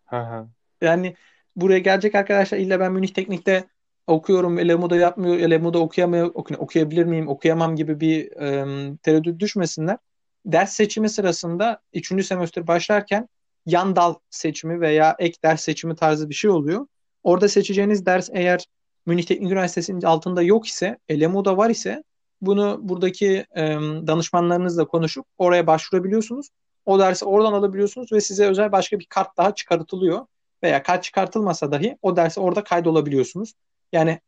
Hı 0.05 0.19
hı. 0.19 0.47
Yani 0.81 1.15
buraya 1.55 1.79
gelecek 1.79 2.15
arkadaşlar 2.15 2.57
illa 2.57 2.79
ben 2.79 2.91
Münih 2.91 3.13
Teknik'te 3.13 3.67
okuyorum, 4.11 4.57
LMU'da 4.57 4.95
yapmıyor, 4.95 5.49
LMU'da 5.49 5.79
okuyamıyor, 5.79 6.27
oku- 6.33 6.55
okuyabilir 6.57 7.05
miyim, 7.05 7.27
okuyamam 7.27 7.75
gibi 7.75 7.99
bir 7.99 8.31
e, 8.31 8.97
tereddüt 9.03 9.39
düşmesinler. 9.39 9.97
Ders 10.45 10.73
seçimi 10.73 11.09
sırasında 11.09 11.81
3. 11.93 12.23
semestr 12.23 12.67
başlarken 12.67 13.29
yan 13.65 13.95
dal 13.95 14.15
seçimi 14.29 14.81
veya 14.81 15.15
ek 15.19 15.37
ders 15.43 15.61
seçimi 15.61 15.95
tarzı 15.95 16.29
bir 16.29 16.33
şey 16.35 16.51
oluyor. 16.51 16.87
Orada 17.23 17.47
seçeceğiniz 17.47 18.05
ders 18.05 18.29
eğer 18.33 18.65
Münih 19.05 19.23
Teknik 19.23 19.51
Üniversitesi'nin 19.51 20.01
altında 20.01 20.41
yok 20.41 20.67
ise, 20.67 20.97
LMU'da 21.11 21.57
var 21.57 21.69
ise 21.69 22.03
bunu 22.41 22.79
buradaki 22.81 23.45
e, 23.55 23.63
danışmanlarınızla 24.07 24.87
konuşup 24.87 25.25
oraya 25.37 25.67
başvurabiliyorsunuz. 25.67 26.49
O 26.85 26.99
dersi 26.99 27.25
oradan 27.25 27.53
alabiliyorsunuz 27.53 28.11
ve 28.11 28.21
size 28.21 28.45
özel 28.45 28.71
başka 28.71 28.99
bir 28.99 29.05
kart 29.05 29.37
daha 29.37 29.55
çıkartılıyor 29.55 30.25
veya 30.63 30.83
kart 30.83 31.03
çıkartılmasa 31.03 31.71
dahi 31.71 31.97
o 32.01 32.15
derse 32.15 32.39
orada 32.41 32.63
kaydolabiliyorsunuz. 32.63 33.53
Yani 33.91 34.19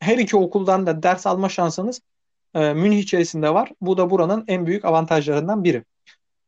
her 0.00 0.18
iki 0.18 0.36
okuldan 0.36 0.86
da 0.86 1.02
ders 1.02 1.26
alma 1.26 1.48
şansınız 1.48 2.00
e, 2.54 2.72
Münih 2.74 2.98
içerisinde 2.98 3.54
var. 3.54 3.72
Bu 3.80 3.96
da 3.96 4.10
buranın 4.10 4.44
en 4.48 4.66
büyük 4.66 4.84
avantajlarından 4.84 5.64
biri. 5.64 5.84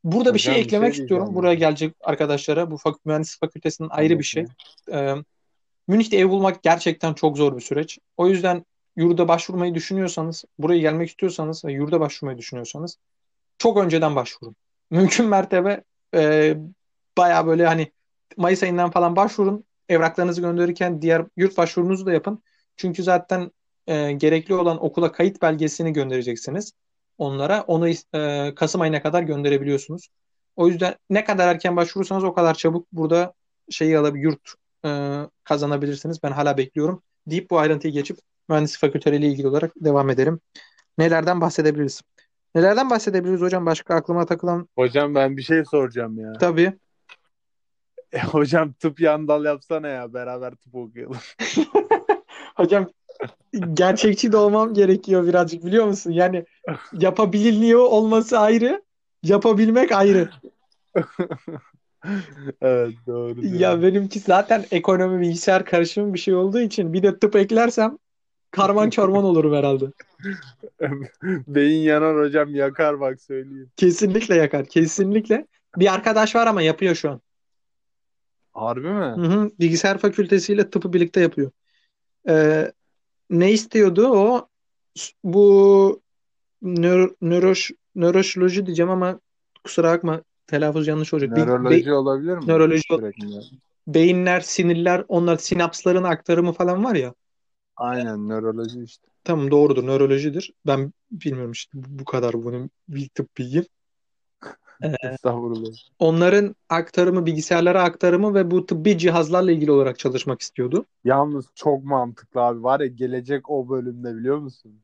Burada 0.05 0.35
bir 0.35 0.39
şey 0.39 0.53
Hocam 0.53 0.61
bir 0.61 0.67
eklemek 0.67 0.95
şey 0.95 1.05
istiyorum. 1.05 1.27
diyeceğim 1.27 1.37
Buraya 1.43 1.53
ya. 1.53 1.55
gelecek 1.55 1.95
arkadaşlara 2.01 2.71
bu 2.71 2.77
fak 2.77 3.07
mühendislik 3.07 3.41
fakültesinin 3.41 3.89
ayrı 3.89 4.09
Tabii 4.09 4.19
bir 4.19 4.25
şey. 4.25 4.45
ki. 4.45 4.51
E, 4.93 5.15
Münih'te 5.89 6.17
ev 6.17 6.29
bulmak 6.29 6.63
gerçekten 6.63 7.15
çok 7.15 7.37
zor 7.37 7.57
bir 7.57 7.61
süreç. 7.63 7.99
O 8.17 8.29
yüzden 8.29 8.65
yurda 8.97 9.29
başvurmayı 9.29 9.75
düşünüyorsanız, 9.75 10.45
buraya 10.59 10.79
gelmek 10.81 11.09
istiyorsanız 11.09 11.65
ve 11.65 11.73
yurda 11.73 12.01
başvurmayı 12.01 12.39
düşünüyorsanız 12.39 12.99
çok 13.59 13.79
önceden 13.79 14.17
başvurun. 14.17 14.57
Mümkün 14.91 15.27
mertebe 15.27 15.83
e, 16.15 16.55
baya 17.19 17.47
böyle 17.47 17.67
hani 17.67 17.93
Mayıs 18.37 18.63
ayından 18.63 18.91
falan 18.91 19.17
başvurun. 19.17 19.65
Evraklarınızı 19.89 20.41
gönderirken 20.41 21.03
diğer 21.03 21.25
yurt 21.37 21.57
başvurunuzu 21.59 22.07
da 22.07 22.13
yapın. 22.13 22.43
Çünkü 22.77 23.03
zaten 23.03 23.51
e, 23.87 24.13
gerekli 24.13 24.55
olan 24.55 24.85
okula 24.85 25.13
kayıt 25.13 25.43
belgesini 25.43 25.93
göndereceksiniz 25.93 26.73
onlara. 27.19 27.63
Onu 27.63 27.89
e, 28.15 28.53
Kasım 28.55 28.81
ayına 28.81 29.03
kadar 29.03 29.23
gönderebiliyorsunuz. 29.23 30.09
O 30.57 30.69
yüzden 30.69 30.95
ne 31.11 31.25
kadar 31.25 31.49
erken 31.49 31.77
başvurursanız 31.77 32.25
o 32.25 32.35
kadar 32.35 32.55
çabuk 32.55 32.87
burada 32.93 33.33
şeyi 33.71 33.99
alıp 33.99 34.17
yurt 34.17 34.41
e, 34.85 35.21
kazanabilirsiniz. 35.45 36.23
Ben 36.23 36.33
hala 36.33 36.57
bekliyorum. 36.59 37.03
Deyip 37.27 37.51
bu 37.51 37.59
ayrıntıyı 37.59 37.95
geçip 37.95 38.19
mühendislik 38.49 38.81
fakülteleriyle 38.81 39.27
ilgili 39.27 39.49
olarak 39.49 39.73
devam 39.77 40.11
edelim. 40.11 40.41
Nelerden 40.99 41.41
bahsedebiliriz? 41.41 42.03
Nelerden 42.55 42.91
bahsedebiliriz 42.91 43.41
hocam? 43.41 43.67
Başka 43.67 43.95
aklıma 43.95 44.27
takılan 44.27 44.69
Hocam 44.77 45.15
ben 45.15 45.37
bir 45.37 45.43
şey 45.43 45.65
soracağım 45.65 46.19
ya. 46.19 46.33
tabii. 46.33 46.73
E, 48.13 48.19
hocam 48.23 48.73
tıp 48.73 49.01
yan 49.01 49.29
dal 49.29 49.45
yapsana 49.45 49.89
ya 49.89 50.15
beraber 50.15 50.55
tıp 50.55 50.75
okuyalım. 50.75 51.17
Hocam 52.55 52.91
gerçekçi 53.75 54.33
de 54.33 54.37
olmam 54.37 54.75
gerekiyor 54.75 55.27
birazcık 55.27 55.65
biliyor 55.65 55.87
musun? 55.87 56.11
Yani 56.11 56.45
yapabiliyor 56.93 57.81
olması 57.81 58.39
ayrı, 58.39 58.83
yapabilmek 59.23 59.93
ayrı. 59.93 60.29
Evet 62.61 62.91
doğru 63.07 63.43
Ya 63.43 63.51
diyorsun. 63.51 63.83
benimki 63.83 64.21
zaten 64.21 64.65
ekonomi 64.71 65.21
bilgisayar 65.21 65.65
karışımı 65.65 66.15
bir 66.15 66.19
şey 66.19 66.35
olduğu 66.35 66.61
için 66.61 66.93
bir 66.93 67.03
de 67.03 67.19
tıp 67.19 67.37
eklersem 67.37 67.99
karman 68.51 68.91
çorman 68.91 69.25
olurum 69.25 69.55
herhalde. 69.55 69.85
Beyin 71.49 71.83
yanar 71.83 72.17
hocam 72.19 72.55
yakar 72.55 73.01
bak 73.01 73.21
söyleyeyim. 73.21 73.71
Kesinlikle 73.77 74.35
yakar, 74.35 74.67
kesinlikle. 74.67 75.47
Bir 75.77 75.95
arkadaş 75.95 76.35
var 76.37 76.47
ama 76.47 76.63
yapıyor 76.63 76.95
şu 76.95 77.11
an. 77.11 77.21
Harbi 78.53 78.89
Hı 78.89 79.21
mi? 79.21 79.27
hı, 79.29 79.51
bilgisayar 79.61 79.99
fakültesiyle 79.99 80.71
tıpı 80.71 80.93
birlikte 80.93 81.21
yapıyor. 81.21 81.51
Ee, 82.29 82.73
ne 83.31 83.53
istiyordu 83.53 84.09
o? 84.09 84.49
Bu 85.25 86.03
nöro, 86.63 87.15
nöroş, 87.23 87.71
nöroşoloji 87.95 88.67
diyeceğim 88.67 88.91
ama 88.91 89.21
kusura 89.65 89.93
bakma 89.93 90.23
telaffuz 90.47 90.87
yanlış 90.89 91.15
olacak. 91.15 91.31
Be- 91.31 91.37
be- 91.37 91.47
Nöroloji 91.47 91.93
olabilir 91.93 92.39
mi? 92.39 92.47
nöroloji, 92.47 92.85
beyinler, 93.87 94.41
sinirler, 94.41 95.05
onlar 95.09 95.37
sinapsların 95.37 96.05
aktarımı 96.05 96.53
falan 96.53 96.85
var 96.85 96.95
ya. 96.95 97.15
Aynen 97.77 98.29
nöroloji 98.29 98.83
işte. 98.83 99.09
Tamam 99.25 99.51
doğrudur, 99.51 99.87
nörolojidir. 99.87 100.53
Ben 100.67 100.93
bilmiyorum 101.11 101.53
işte 101.53 101.71
bu 101.75 102.05
kadar 102.05 102.33
bunun 102.45 102.71
tıp 103.15 103.37
bilgim. 103.39 103.65
Estağfurullah. 104.83 105.71
Onların 105.99 106.57
aktarımı, 106.69 107.27
bilgisayarlara 107.27 107.83
aktarımı 107.83 108.35
ve 108.35 108.51
bu 108.51 108.67
tıbbi 108.67 108.99
cihazlarla 108.99 109.53
ilgili 109.53 109.71
olarak 109.71 109.99
çalışmak 109.99 110.41
istiyordu. 110.41 110.87
Yalnız 111.05 111.47
çok 111.55 111.85
mantıklı 111.85 112.41
abi. 112.41 112.63
Var 112.63 112.81
ya 112.81 112.87
gelecek 112.87 113.51
o 113.51 113.69
bölümde 113.69 114.17
biliyor 114.17 114.39
musun? 114.39 114.81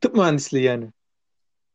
Tıp 0.00 0.14
mühendisliği 0.14 0.64
yani. 0.64 0.90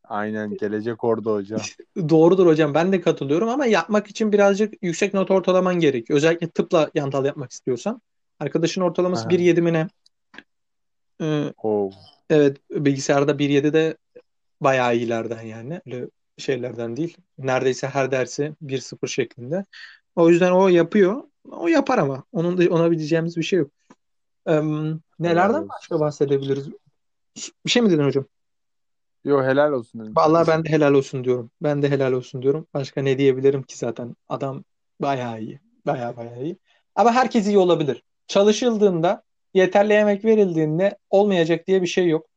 Aynen 0.03 0.57
gelecek 0.57 1.03
orada 1.03 1.33
hocam. 1.33 1.61
Doğrudur 2.09 2.47
hocam 2.47 2.73
ben 2.73 2.91
de 2.91 3.01
katılıyorum 3.01 3.49
ama 3.49 3.65
yapmak 3.65 4.07
için 4.07 4.31
birazcık 4.31 4.73
yüksek 4.81 5.13
not 5.13 5.31
ortalaman 5.31 5.79
gerekiyor. 5.79 6.17
Özellikle 6.17 6.49
tıpla 6.49 6.89
yantal 6.95 7.25
yapmak 7.25 7.51
istiyorsan. 7.51 8.01
Arkadaşın 8.39 8.81
ortalaması 8.81 9.21
Aha. 9.21 9.29
1.7 9.29 9.61
mi 9.61 9.73
ne? 9.73 9.87
Ee, 11.21 11.53
Oo. 11.63 11.91
evet 12.29 12.57
bilgisayarda 12.71 13.39
1.7 13.39 13.73
de 13.73 13.97
bayağı 14.61 14.95
iyilerden 14.95 15.41
yani. 15.41 15.81
Öyle 15.85 16.07
şeylerden 16.37 16.97
değil. 16.97 17.17
Neredeyse 17.37 17.87
her 17.87 18.11
dersi 18.11 18.53
1.0 18.61 19.07
şeklinde. 19.07 19.65
O 20.15 20.29
yüzden 20.29 20.51
o 20.51 20.67
yapıyor. 20.67 21.23
O 21.51 21.67
yapar 21.67 21.97
ama. 21.97 22.23
Onun 22.31 22.57
da 22.57 22.73
ona 22.73 22.91
diyeceğimiz 22.91 23.37
bir 23.37 23.43
şey 23.43 23.59
yok. 23.59 23.71
Ee, 24.47 24.61
nelerden 25.19 25.69
başka 25.69 25.99
bahsedebiliriz? 25.99 26.69
Bir 27.65 27.69
şey 27.69 27.81
mi 27.81 27.89
dedin 27.89 28.03
hocam? 28.03 28.25
Yo 29.25 29.43
helal 29.43 29.71
olsun. 29.71 30.01
dedim. 30.01 30.15
Vallahi 30.15 30.47
ben 30.47 30.65
de 30.65 30.69
helal 30.69 30.93
olsun 30.93 31.23
diyorum. 31.23 31.51
Ben 31.61 31.81
de 31.81 31.89
helal 31.89 32.11
olsun 32.11 32.41
diyorum. 32.41 32.67
Başka 32.73 33.01
ne 33.01 33.17
diyebilirim 33.17 33.63
ki 33.63 33.77
zaten? 33.77 34.15
Adam 34.29 34.63
bayağı 35.01 35.41
iyi. 35.41 35.59
Bayağı 35.85 36.17
bayağı 36.17 36.43
iyi. 36.43 36.57
Ama 36.95 37.13
herkes 37.13 37.47
iyi 37.47 37.57
olabilir. 37.57 38.03
Çalışıldığında, 38.27 39.23
yeterli 39.53 39.93
emek 39.93 40.25
verildiğinde 40.25 40.97
olmayacak 41.09 41.67
diye 41.67 41.81
bir 41.81 41.87
şey 41.87 42.07
yok. 42.07 42.27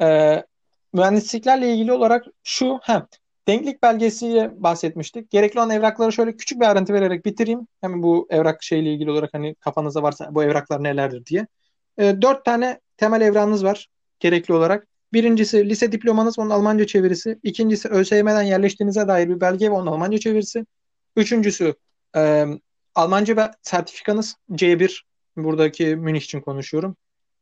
Ee, 0.00 0.44
mühendisliklerle 0.92 1.72
ilgili 1.72 1.92
olarak 1.92 2.24
şu, 2.44 2.78
hem 2.82 3.06
denklik 3.48 3.82
belgesiyle 3.82 4.50
bahsetmiştik. 4.56 5.30
Gerekli 5.30 5.58
olan 5.60 5.70
evrakları 5.70 6.12
şöyle 6.12 6.36
küçük 6.36 6.60
bir 6.60 6.66
ayrıntı 6.66 6.94
vererek 6.94 7.24
bitireyim. 7.24 7.66
Hem 7.80 8.02
bu 8.02 8.26
evrak 8.30 8.62
şeyle 8.62 8.92
ilgili 8.92 9.10
olarak 9.10 9.34
hani 9.34 9.54
kafanızda 9.54 10.02
varsa 10.02 10.34
bu 10.34 10.42
evraklar 10.44 10.82
nelerdir 10.82 11.26
diye. 11.26 11.46
Ee, 11.98 12.16
dört 12.22 12.44
tane 12.44 12.80
temel 12.96 13.20
evrağınız 13.20 13.64
var 13.64 13.88
gerekli 14.20 14.54
olarak. 14.54 14.86
Birincisi 15.12 15.68
lise 15.68 15.92
diplomanız, 15.92 16.38
onun 16.38 16.50
Almanca 16.50 16.86
çevirisi. 16.86 17.38
İkincisi 17.42 17.88
ÖSYM'den 17.88 18.42
yerleştiğinize 18.42 19.08
dair 19.08 19.28
bir 19.28 19.40
belge 19.40 19.70
ve 19.70 19.74
onun 19.74 19.86
Almanca 19.86 20.18
çevirisi. 20.18 20.66
Üçüncüsü 21.16 21.74
e, 22.16 22.46
Almanca 22.94 23.36
ve 23.36 23.50
sertifikanız 23.62 24.36
C1. 24.52 25.02
Buradaki 25.36 25.96
Münih 25.96 26.20
için 26.20 26.40
konuşuyorum. 26.40 26.96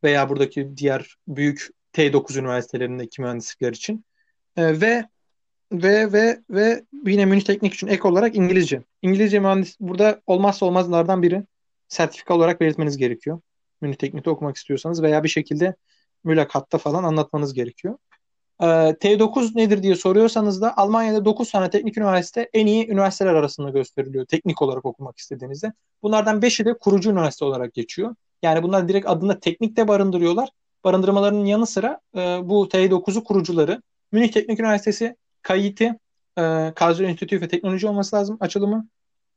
Veya 0.04 0.28
buradaki 0.28 0.76
diğer 0.76 1.16
büyük 1.28 1.68
T9 1.92 2.38
üniversitelerindeki 2.38 3.22
mühendislikler 3.22 3.72
için. 3.72 4.04
E, 4.56 4.80
ve 4.80 5.04
ve 5.72 6.12
ve 6.12 6.40
ve 6.50 6.84
yine 7.06 7.24
Münih 7.24 7.42
Teknik 7.44 7.74
için 7.74 7.86
ek 7.86 8.08
olarak 8.08 8.36
İngilizce. 8.36 8.82
İngilizce 9.02 9.40
mühendis 9.40 9.76
burada 9.80 10.20
olmazsa 10.26 10.66
olmazlardan 10.66 11.22
biri. 11.22 11.44
Sertifika 11.88 12.34
olarak 12.34 12.60
belirtmeniz 12.60 12.96
gerekiyor. 12.96 13.40
Münih 13.80 13.94
Teknik'te 13.94 14.30
okumak 14.30 14.56
istiyorsanız 14.56 15.02
veya 15.02 15.24
bir 15.24 15.28
şekilde 15.28 15.74
mülakatta 16.24 16.78
falan 16.78 17.04
anlatmanız 17.04 17.54
gerekiyor. 17.54 17.98
Ee, 18.60 18.96
T9 19.00 19.56
nedir 19.56 19.82
diye 19.82 19.94
soruyorsanız 19.94 20.60
da 20.60 20.76
Almanya'da 20.76 21.24
9 21.24 21.50
tane 21.50 21.70
teknik 21.70 21.98
üniversite 21.98 22.50
en 22.52 22.66
iyi 22.66 22.88
üniversiteler 22.88 23.34
arasında 23.34 23.70
gösteriliyor 23.70 24.26
teknik 24.26 24.62
olarak 24.62 24.84
okumak 24.84 25.18
istediğinizde. 25.18 25.72
Bunlardan 26.02 26.40
5'i 26.40 26.64
de 26.64 26.78
kurucu 26.78 27.10
üniversite 27.10 27.44
olarak 27.44 27.74
geçiyor. 27.74 28.14
Yani 28.42 28.62
bunlar 28.62 28.88
direkt 28.88 29.08
adında 29.08 29.40
teknikte 29.40 29.88
barındırıyorlar. 29.88 30.48
Barındırmalarının 30.84 31.44
yanı 31.44 31.66
sıra 31.66 32.00
e, 32.14 32.20
bu 32.20 32.68
T9'u 32.68 33.24
kurucuları 33.24 33.82
Münih 34.12 34.32
Teknik 34.32 34.60
Üniversitesi 34.60 35.16
KIT, 35.48 35.80
e, 35.80 35.92
Karlsruhe 36.74 37.08
Enstitü 37.08 37.40
ve 37.40 37.48
Teknoloji 37.48 37.88
olması 37.88 38.16
lazım 38.16 38.36
açılımı. 38.40 38.86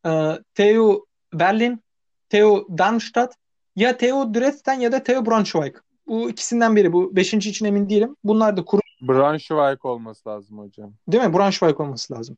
E, 0.05 0.09
TU 0.55 1.05
Berlin, 1.33 1.83
TU 2.29 2.67
Darmstadt 2.77 3.35
ya 3.75 3.97
TU 3.97 4.33
Dresden 4.33 4.79
ya 4.79 4.91
da 4.91 5.03
TU 5.03 5.25
Braunschweig. 5.25 5.75
Bu 6.07 6.29
ikisinden 6.29 6.75
biri. 6.75 6.93
Bu 6.93 7.15
beşinci 7.15 7.49
için 7.49 7.65
emin 7.65 7.89
değilim. 7.89 8.15
Bunlar 8.23 8.57
da 8.57 8.65
kuru 8.65 8.81
Braunschweig 9.01 9.85
olması 9.85 10.29
lazım 10.29 10.59
hocam. 10.59 10.93
değil 11.07 11.23
mi? 11.23 11.33
Braunschweig 11.33 11.79
olması 11.79 12.13
lazım. 12.13 12.37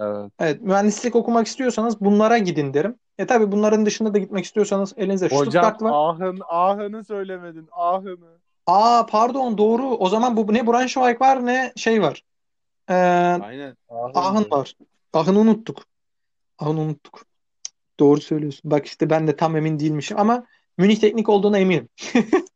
Evet. 0.00 0.32
Evet, 0.40 0.62
mühendislik 0.62 1.16
okumak 1.16 1.46
istiyorsanız 1.46 2.00
bunlara 2.00 2.38
gidin 2.38 2.74
derim. 2.74 2.96
E 3.18 3.26
tabi 3.26 3.52
bunların 3.52 3.86
dışında 3.86 4.14
da 4.14 4.18
gitmek 4.18 4.44
istiyorsanız 4.44 4.94
elinizde 4.96 5.26
Hocam 5.26 5.40
Stuttgart 5.40 5.82
var. 5.82 5.92
Ahın, 5.94 6.40
Ahın'ı 6.48 7.04
söylemedin. 7.04 7.68
Ahın'ı. 7.72 8.38
Aa 8.66 9.06
pardon 9.06 9.58
doğru. 9.58 9.86
O 9.86 10.08
zaman 10.08 10.36
bu 10.36 10.54
ne 10.54 10.66
Braunschweig 10.66 11.20
var 11.20 11.46
ne 11.46 11.72
şey 11.76 12.02
var. 12.02 12.24
Ee, 12.88 12.94
Aynen. 12.94 13.76
Ahın. 13.88 14.12
Ahın 14.14 14.50
var. 14.50 14.74
Ahın'ı 15.12 15.38
unuttuk. 15.38 15.84
Ahın'ı 16.58 16.80
unuttuk. 16.80 17.26
Doğru 18.00 18.20
söylüyorsun. 18.20 18.70
Bak 18.70 18.86
işte 18.86 19.10
ben 19.10 19.26
de 19.26 19.36
tam 19.36 19.56
emin 19.56 19.78
değilmişim 19.80 20.18
ama 20.18 20.46
Münih 20.78 21.00
Teknik 21.00 21.28
olduğuna 21.28 21.58
eminim. 21.58 21.88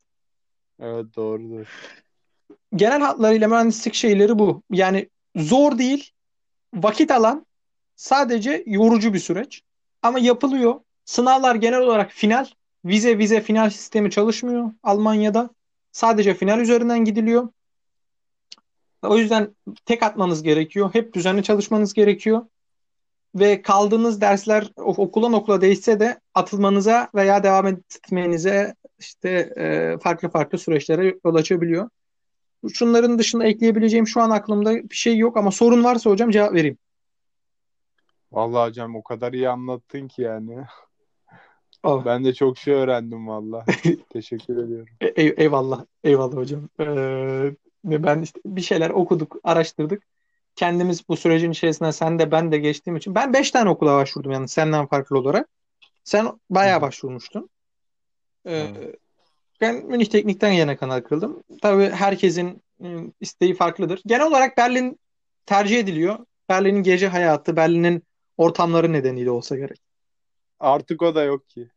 Evet 0.81 1.17
doğrudur. 1.17 1.67
Genel 2.77 3.01
hatlarıyla 3.01 3.49
mühendislik 3.49 3.95
şeyleri 3.95 4.39
bu. 4.39 4.63
Yani 4.71 5.09
zor 5.37 5.79
değil, 5.79 6.11
vakit 6.75 7.11
alan, 7.11 7.47
sadece 7.97 8.63
yorucu 8.67 9.15
bir 9.15 9.19
süreç. 9.19 9.63
Ama 10.03 10.19
yapılıyor. 10.19 10.81
Sınavlar 11.05 11.55
genel 11.55 11.81
olarak 11.81 12.11
final. 12.11 12.47
Vize 12.85 13.19
vize 13.19 13.41
final 13.41 13.71
sistemi 13.71 14.11
çalışmıyor 14.11 14.73
Almanya'da. 14.83 15.51
Sadece 15.93 16.35
final 16.35 16.61
üzerinden 16.61 17.05
gidiliyor. 17.05 17.49
O 19.03 19.17
yüzden 19.19 19.57
tek 19.85 20.03
atmanız 20.03 20.43
gerekiyor. 20.43 20.91
Hep 20.93 21.13
düzenli 21.15 21.43
çalışmanız 21.43 21.95
gerekiyor. 21.95 22.47
Ve 23.35 23.63
kaldığınız 23.63 24.21
dersler 24.21 24.73
okuldan 24.77 25.33
okula 25.33 25.61
değişse 25.61 26.01
de 26.01 26.21
atılmanıza 26.35 27.11
veya 27.15 27.43
devam 27.43 27.67
etmenize 27.67 28.75
işte 28.99 29.29
e, 29.57 29.99
farklı 29.99 30.29
farklı 30.29 30.59
süreçlere 30.59 31.19
yol 31.25 31.35
açabiliyor. 31.35 31.89
Şunların 32.73 33.19
dışında 33.19 33.45
ekleyebileceğim 33.45 34.07
şu 34.07 34.21
an 34.21 34.31
aklımda 34.31 34.75
bir 34.75 34.95
şey 34.95 35.17
yok 35.17 35.37
ama 35.37 35.51
sorun 35.51 35.85
varsa 35.85 36.11
hocam 36.11 36.31
cevap 36.31 36.53
vereyim. 36.53 36.79
Vallahi 38.33 38.69
hocam 38.69 38.97
o 38.97 39.03
kadar 39.03 39.33
iyi 39.33 39.49
anlattın 39.49 40.09
ki 40.09 40.23
yani. 40.23 40.57
Oh. 41.85 42.05
Ben 42.05 42.25
de 42.25 42.35
çok 42.35 42.59
şey 42.59 42.75
öğrendim 42.75 43.29
vallahi. 43.29 43.67
Teşekkür 44.13 44.65
ediyorum. 44.65 44.95
E- 45.01 45.07
ey- 45.07 45.35
eyvallah, 45.37 45.85
eyvallah 46.05 46.37
hocam. 46.37 46.69
Ee, 46.81 47.55
ve 47.85 48.03
ben 48.03 48.23
işte 48.23 48.41
bir 48.47 48.61
şeyler 48.61 48.91
okuduk, 48.91 49.37
araştırdık. 49.45 50.03
Kendimiz 50.57 51.09
bu 51.09 51.17
sürecin 51.17 51.51
içerisinde 51.51 51.93
sen 51.93 52.19
de 52.19 52.31
ben 52.31 52.53
de 52.53 52.59
geçtiğim 52.59 52.97
için. 52.97 53.15
Ben 53.15 53.33
5 53.33 53.51
tane 53.51 53.71
okula 53.71 53.97
başvurdum 53.97 54.33
yani 54.33 54.49
senden 54.49 54.87
farklı 54.87 55.19
olarak. 55.19 55.49
Sen 56.05 56.41
bayağı 56.51 56.81
başvurmuştun. 56.81 57.51
Ee, 58.47 58.53
Evet. 58.53 58.95
ben 59.61 59.87
Münih 59.87 60.07
Teknik'ten 60.07 60.53
yana 60.53 60.77
kanal 60.77 61.01
kırıldım. 61.01 61.43
Tabii 61.63 61.91
herkesin 61.91 62.63
ı, 62.81 63.13
isteği 63.21 63.55
farklıdır. 63.55 64.03
Genel 64.07 64.27
olarak 64.27 64.57
Berlin 64.57 65.01
tercih 65.47 65.79
ediliyor. 65.79 66.19
Berlin'in 66.49 66.83
gece 66.83 67.09
hayatı, 67.09 67.57
Berlin'in 67.57 68.03
ortamları 68.37 68.93
nedeniyle 68.93 69.31
olsa 69.31 69.57
gerek. 69.57 69.81
Artık 70.61 71.03
o 71.03 71.15
da 71.15 71.23
yok 71.23 71.49
ki. 71.49 71.69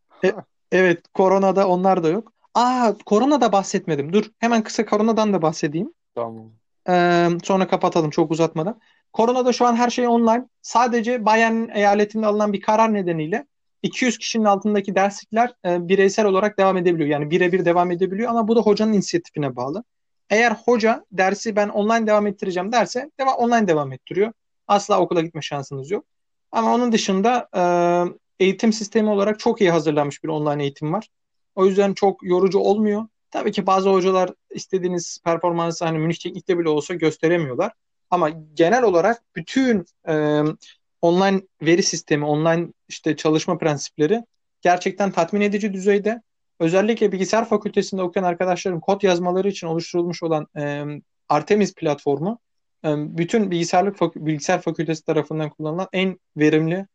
Evet, 0.71 1.07
koronada 1.13 1.67
onlar 1.67 2.03
da 2.03 2.09
yok. 2.09 2.33
Aa, 2.55 2.93
korona 3.05 3.51
bahsetmedim. 3.51 4.13
Dur, 4.13 4.25
hemen 4.39 4.63
kısa 4.63 4.85
koronadan 4.85 5.33
da 5.33 5.41
bahsedeyim. 5.41 5.93
Tamam. 6.15 6.51
Ee, 6.89 7.27
sonra 7.43 7.67
kapatalım 7.67 8.09
çok 8.09 8.31
uzatmadan. 8.31 8.79
Koronada 9.13 9.53
şu 9.53 9.65
an 9.65 9.75
her 9.75 9.89
şey 9.89 10.07
online. 10.07 10.47
Sadece 10.61 11.25
Bayern 11.25 11.69
eyaletinde 11.69 12.25
alınan 12.25 12.53
bir 12.53 12.61
karar 12.61 12.93
nedeniyle 12.93 13.45
200 13.83 14.17
kişinin 14.17 14.45
altındaki 14.45 14.95
derslikler 14.95 15.53
e, 15.65 15.87
bireysel 15.87 16.25
olarak 16.25 16.59
devam 16.59 16.77
edebiliyor. 16.77 17.09
Yani 17.09 17.31
birebir 17.31 17.65
devam 17.65 17.91
edebiliyor 17.91 18.29
ama 18.29 18.47
bu 18.47 18.55
da 18.55 18.61
hocanın 18.61 18.93
inisiyatifine 18.93 19.55
bağlı. 19.55 19.83
Eğer 20.29 20.51
hoca 20.65 21.05
dersi 21.11 21.55
ben 21.55 21.69
online 21.69 22.07
devam 22.07 22.27
ettireceğim 22.27 22.71
derse 22.71 23.11
devam, 23.19 23.35
online 23.35 23.67
devam 23.67 23.91
ettiriyor. 23.91 24.33
Asla 24.67 24.99
okula 24.99 25.21
gitme 25.21 25.41
şansınız 25.41 25.91
yok. 25.91 26.05
Ama 26.51 26.75
onun 26.75 26.91
dışında 26.91 27.49
e, 27.55 28.43
eğitim 28.45 28.73
sistemi 28.73 29.09
olarak 29.09 29.39
çok 29.39 29.61
iyi 29.61 29.71
hazırlanmış 29.71 30.23
bir 30.23 30.29
online 30.29 30.63
eğitim 30.63 30.93
var. 30.93 31.09
O 31.55 31.65
yüzden 31.65 31.93
çok 31.93 32.23
yorucu 32.23 32.59
olmuyor. 32.59 33.07
Tabii 33.31 33.51
ki 33.51 33.67
bazı 33.67 33.89
hocalar 33.89 34.29
istediğiniz 34.49 35.19
performansı 35.23 35.85
hani 35.85 35.97
Münih 35.97 36.15
Teknik'te 36.15 36.59
bile 36.59 36.69
olsa 36.69 36.93
gösteremiyorlar. 36.93 37.71
Ama 38.09 38.29
genel 38.29 38.83
olarak 38.83 39.23
bütün 39.35 39.85
e, 40.07 40.43
online 41.01 41.41
veri 41.61 41.83
sistemi, 41.83 42.25
online 42.25 42.67
işte 42.87 43.15
çalışma 43.15 43.57
prensipleri 43.57 44.23
gerçekten 44.61 45.11
tatmin 45.11 45.41
edici 45.41 45.73
düzeyde. 45.73 46.21
Özellikle 46.59 47.11
bilgisayar 47.11 47.49
fakültesinde 47.49 48.01
okuyan 48.01 48.25
arkadaşlarım 48.25 48.79
kod 48.79 49.01
yazmaları 49.01 49.49
için 49.49 49.67
oluşturulmuş 49.67 50.23
olan 50.23 50.47
e, 50.57 50.85
Artemis 51.29 51.73
platformu 51.73 52.39
e, 52.85 53.17
bütün 53.17 53.51
bilgisayarlık 53.51 53.97
fakü- 53.97 54.25
bilgisayar 54.25 54.61
fakültesi 54.61 55.05
tarafından 55.05 55.49
kullanılan 55.49 55.87
en 55.93 56.19
verimli 56.37 56.85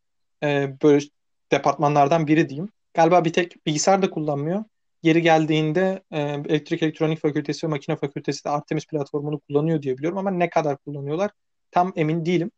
e, 0.43 0.75
böyle 0.83 1.05
departmanlardan 1.51 2.27
biri 2.27 2.49
diyeyim. 2.49 2.69
Galiba 2.93 3.25
bir 3.25 3.33
tek 3.33 3.65
bilgisayar 3.65 4.01
da 4.01 4.09
kullanmıyor. 4.09 4.63
Yeri 5.03 5.21
geldiğinde 5.21 6.03
e, 6.11 6.19
elektrik 6.21 6.83
elektronik 6.83 7.19
fakültesi 7.19 7.67
ve 7.67 7.69
makine 7.69 7.95
fakültesi 7.95 8.45
de 8.45 8.49
Artemis 8.49 8.87
platformunu 8.87 9.39
kullanıyor 9.39 9.81
diye 9.81 9.97
biliyorum 9.97 10.17
ama 10.17 10.31
ne 10.31 10.49
kadar 10.49 10.77
kullanıyorlar 10.77 11.31
tam 11.71 11.93
emin 11.95 12.25
değilim. 12.25 12.51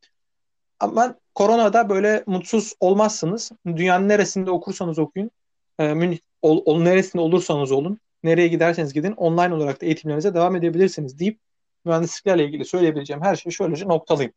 Ama 0.80 1.16
koronada 1.36 1.90
böyle 1.90 2.24
mutsuz 2.28 2.74
olmazsınız. 2.80 3.52
Dünyanın 3.66 4.10
neresinde 4.10 4.52
okursanız 4.52 5.00
okuyun. 5.00 5.32
E, 5.80 5.94
Münih, 5.94 6.18
ol, 6.42 6.62
ol- 6.66 6.82
neresinde 6.82 7.22
olursanız 7.22 7.72
olun. 7.72 8.00
Nereye 8.24 8.48
giderseniz 8.48 8.94
gidin. 8.94 9.12
Online 9.12 9.54
olarak 9.54 9.82
da 9.82 9.86
eğitimlerinize 9.86 10.34
devam 10.34 10.56
edebilirsiniz 10.56 11.20
deyip 11.20 11.40
mühendisliklerle 11.86 12.46
ilgili 12.46 12.66
söyleyebileceğim 12.66 13.22
her 13.22 13.36
şeyi 13.36 13.54
şöylece 13.54 13.88
noktalayayım. 13.88 14.34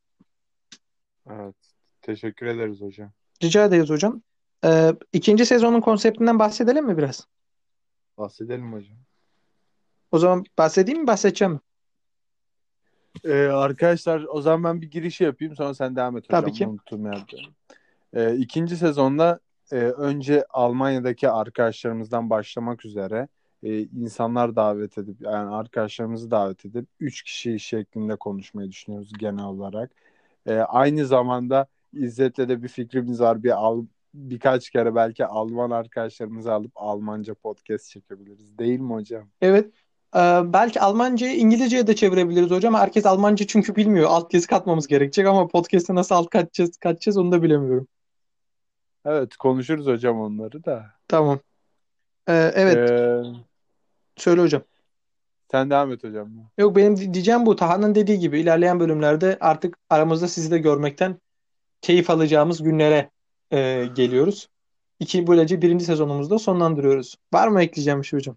Evet. 1.30 1.54
Teşekkür 2.02 2.46
ederiz 2.46 2.80
hocam. 2.80 3.10
Rica 3.42 3.64
ederiz 3.64 3.90
hocam. 3.90 4.22
E, 4.66 4.92
ikinci 5.12 5.46
sezonun 5.46 5.80
konseptinden 5.80 6.38
bahsedelim 6.38 6.86
mi 6.86 6.98
biraz? 6.98 7.26
Bahsedelim 8.18 8.72
hocam. 8.72 8.96
O 10.12 10.18
zaman 10.18 10.44
bahsedeyim 10.58 11.00
mi 11.00 11.06
bahsedeceğim 11.06 11.52
mi? 11.52 11.60
Ee, 13.24 13.34
arkadaşlar 13.34 14.24
o 14.28 14.42
zaman 14.42 14.64
ben 14.64 14.82
bir 14.82 14.90
giriş 14.90 15.20
yapayım 15.20 15.56
sonra 15.56 15.74
sen 15.74 15.96
devam 15.96 16.16
et 16.16 16.24
hocam. 16.24 16.40
Tabii 16.40 16.52
ki. 16.52 16.66
Unuttum 16.66 17.06
ya. 17.06 17.26
Ee, 18.14 18.36
ikinci 18.36 18.76
sezonda 18.76 19.40
e, 19.72 19.76
önce 19.76 20.44
Almanya'daki 20.50 21.30
arkadaşlarımızdan 21.30 22.30
başlamak 22.30 22.84
üzere 22.84 23.28
e, 23.62 23.80
insanlar 23.80 24.56
davet 24.56 24.98
edip 24.98 25.20
yani 25.20 25.54
arkadaşlarımızı 25.54 26.30
davet 26.30 26.64
edip 26.64 26.86
üç 27.00 27.22
kişi 27.22 27.60
şeklinde 27.60 28.16
konuşmayı 28.16 28.70
düşünüyoruz 28.70 29.12
genel 29.18 29.44
olarak. 29.44 29.90
E, 30.46 30.54
aynı 30.54 31.06
zamanda 31.06 31.66
İzzet'le 31.92 32.38
de 32.38 32.62
bir 32.62 32.68
fikrimiz 32.68 33.20
var. 33.20 33.42
Bir 33.42 33.50
al, 33.50 33.84
birkaç 34.16 34.70
kere 34.70 34.94
belki 34.94 35.26
Alman 35.26 35.70
arkadaşlarımızı 35.70 36.52
alıp 36.52 36.72
Almanca 36.74 37.34
podcast 37.34 37.90
çekebiliriz. 37.90 38.58
Değil 38.58 38.80
mi 38.80 38.92
hocam? 38.92 39.28
Evet. 39.40 39.72
Ee, 40.16 40.18
belki 40.44 40.80
Almancayı 40.80 41.36
İngilizceye 41.36 41.86
de 41.86 41.96
çevirebiliriz 41.96 42.50
hocam. 42.50 42.74
Herkes 42.74 43.06
Almanca 43.06 43.46
çünkü 43.46 43.76
bilmiyor. 43.76 44.10
Alt 44.10 44.34
yazı 44.34 44.46
katmamız 44.46 44.86
gerekecek 44.86 45.26
ama 45.26 45.48
podcast'e 45.48 45.94
nasıl 45.94 46.14
alt 46.14 46.30
katacağız, 46.30 46.76
katacağız 46.76 47.16
onu 47.18 47.32
da 47.32 47.42
bilemiyorum. 47.42 47.88
Evet 49.04 49.36
konuşuruz 49.36 49.86
hocam 49.86 50.20
onları 50.20 50.64
da. 50.64 50.86
Tamam. 51.08 51.38
Ee, 52.28 52.52
evet. 52.54 52.90
Ee, 52.90 53.22
Söyle 54.16 54.40
hocam. 54.40 54.62
sen 55.50 55.70
devam 55.70 55.92
et 55.92 56.04
hocam. 56.04 56.30
Yok 56.58 56.76
benim 56.76 56.96
di- 56.96 57.14
diyeceğim 57.14 57.46
bu. 57.46 57.56
Taha'nın 57.56 57.94
dediği 57.94 58.18
gibi 58.18 58.40
ilerleyen 58.40 58.80
bölümlerde 58.80 59.38
artık 59.40 59.78
aramızda 59.90 60.28
sizi 60.28 60.50
de 60.50 60.58
görmekten 60.58 61.16
keyif 61.80 62.10
alacağımız 62.10 62.62
günlere 62.62 63.10
e, 63.50 63.86
geliyoruz. 63.94 64.48
İki, 65.00 65.26
böylece 65.26 65.62
birinci 65.62 65.84
sezonumuzu 65.84 66.30
da 66.30 66.38
sonlandırıyoruz. 66.38 67.14
Var 67.32 67.48
mı 67.48 67.62
ekleyeceğim 67.62 68.00
bir 68.00 68.06
şey 68.06 68.18
hocam? 68.18 68.36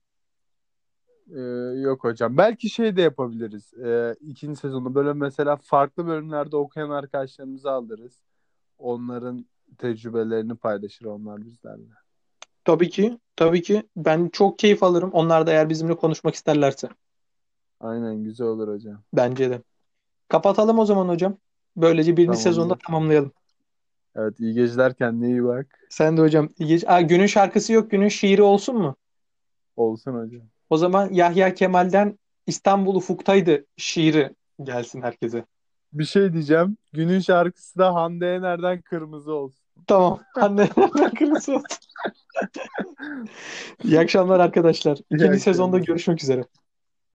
Ee, 1.36 1.40
yok 1.80 2.04
hocam. 2.04 2.38
Belki 2.38 2.70
şey 2.70 2.96
de 2.96 3.02
yapabiliriz. 3.02 3.74
Ee, 3.74 4.16
ikinci 4.22 4.60
sezonda 4.60 4.96
böyle 4.96 5.14
mesela 5.14 5.56
farklı 5.56 6.08
bölümlerde 6.08 6.56
okuyan 6.56 6.90
arkadaşlarımızı 6.90 7.72
alırız. 7.72 8.14
Onların 8.78 9.46
tecrübelerini 9.78 10.56
paylaşır 10.56 11.06
onlar 11.06 11.46
bizlerle. 11.46 11.84
Tabii 12.66 12.90
ki. 12.90 13.20
Tabii 13.36 13.62
ki. 13.62 13.84
Ben 13.96 14.30
çok 14.30 14.60
keyif 14.60 14.84
alırım. 14.84 15.10
Onlar 15.14 15.48
da 15.48 15.52
eğer 15.52 15.70
bizimle 15.70 15.96
konuşmak 15.96 16.36
isterlerse. 16.36 16.90
Aynen 17.80 18.24
güzel 18.24 18.48
olur 18.48 18.68
hocam. 18.68 19.02
Bence 19.14 19.50
de. 19.50 19.62
Kapatalım 20.28 20.80
o 20.80 20.86
zaman 20.86 21.08
hocam. 21.08 21.38
Böylece 21.78 22.18
birinci 22.18 22.26
Tamamdır. 22.26 22.44
sezonda 22.44 22.78
tamamlayalım. 22.88 23.32
Evet 24.20 24.40
iyi 24.40 24.54
geceler 24.54 24.94
kendine 24.94 25.28
iyi 25.28 25.44
bak. 25.44 25.68
Sen 25.90 26.18
de 26.18 26.22
hocam. 26.22 26.50
iyi 26.60 26.68
gece- 26.68 26.88
Aa, 26.88 27.02
günün 27.02 27.26
şarkısı 27.26 27.74
yok. 27.74 27.92
Günün 27.92 28.08
şiiri 28.08 28.42
olsun 28.42 28.78
mu? 28.78 28.96
Olsun 29.76 30.14
hocam. 30.14 30.42
O 30.70 30.78
zaman 30.78 31.10
Yahya 31.14 31.54
Kemal'den 31.54 32.20
İstanbul 32.48 32.96
Ufuk'taydı 32.96 33.66
şiiri 33.78 34.36
gelsin 34.64 35.02
herkese. 35.02 35.46
Bir 35.94 36.06
şey 36.06 36.34
diyeceğim. 36.34 36.78
Günün 36.94 37.20
şarkısı 37.20 37.80
da 37.80 37.94
Hande 37.96 38.26
Yener'den 38.26 38.82
Kırmızı 38.82 39.34
olsun. 39.34 39.60
Tamam. 39.88 40.20
Anne 40.36 40.70
kırmızı 41.20 41.56
olsun. 41.56 41.68
İyi 43.84 44.00
akşamlar 44.00 44.40
arkadaşlar. 44.40 44.98
İkinci 45.10 45.40
sezonda 45.40 45.80
görüşmek 45.80 46.24
üzere. 46.24 46.44